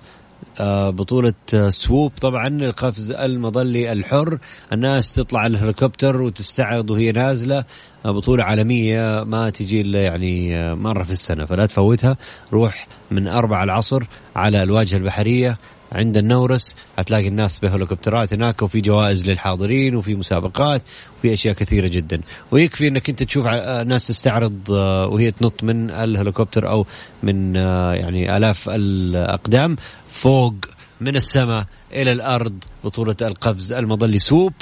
بطولة 0.90 1.34
سووب. 1.70 2.12
طبعا 2.22 2.48
القفز 2.48 3.12
المظلي 3.12 3.92
الحر. 3.92 4.38
الناس 4.74 5.12
تطلع 5.12 5.46
الهليكوبتر 5.46 6.22
وتستعرض 6.22 6.90
وهي 6.90 7.12
نازلة. 7.12 7.64
بطولة 8.06 8.44
عالمية 8.44 9.24
ما 9.24 9.50
تجي 9.50 9.82
إلا 9.82 10.02
يعني 10.02 10.56
مرة 10.76 11.04
في 11.04 11.12
السنة. 11.12 11.46
فلا 11.46 11.66
تفوتها. 11.66 12.18
روح 12.54 12.88
من 13.12 13.28
أربع 13.28 13.64
العصر 13.64 14.04
على 14.36 14.64
الواجهة 14.64 14.98
البحرية. 14.98 15.58
عند 15.94 16.18
النورس 16.18 16.76
حتلاقي 16.98 17.28
الناس 17.28 17.60
بهليكوبترات 17.60 18.34
هناك 18.34 18.62
وفي 18.62 18.82
جوائز 18.82 19.30
للحاضرين 19.30 19.96
وفي 19.96 20.16
مسابقات 20.16 20.82
وفي 21.20 21.34
أشياء 21.34 21.56
كثيرة 21.56 21.88
جدا. 21.88 22.22
ويكفي 22.52 22.88
إنك 22.88 23.10
أنت 23.10 23.24
تشوف 23.24 23.46
ناس 23.86 24.08
تستعرض 24.08 24.72
آه، 24.72 25.08
وهي 25.08 25.32
تنط 25.32 25.64
من 25.64 25.92
الهليكوبتر 25.92 26.70
أو 26.70 26.86
من 27.24 27.58
آه، 27.58 27.94
يعني 27.94 28.38
آلاف 28.38 28.70
الأقدام 28.70 29.76
فوق 30.08 30.56
من 31.02 31.16
السماء 31.16 31.66
إلى 31.94 32.12
الأرض 32.12 32.64
بطولة 32.84 33.16
القفز 33.22 33.74
المظلي 33.74 34.20
سوب. 34.20 34.54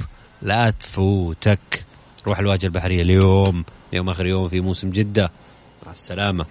لا 0.42 0.70
تفوتك. 0.70 1.86
روح 2.28 2.40
الواجهة 2.40 2.66
البحرية 2.66 3.02
اليوم 3.02 3.64
يوم 3.94 4.10
آخر 4.10 4.26
يوم 4.26 4.50
في 4.50 4.62
موسم 4.62 4.90
جدة. 4.90 5.32
مع 5.86 5.92
السلامة. 5.92 6.46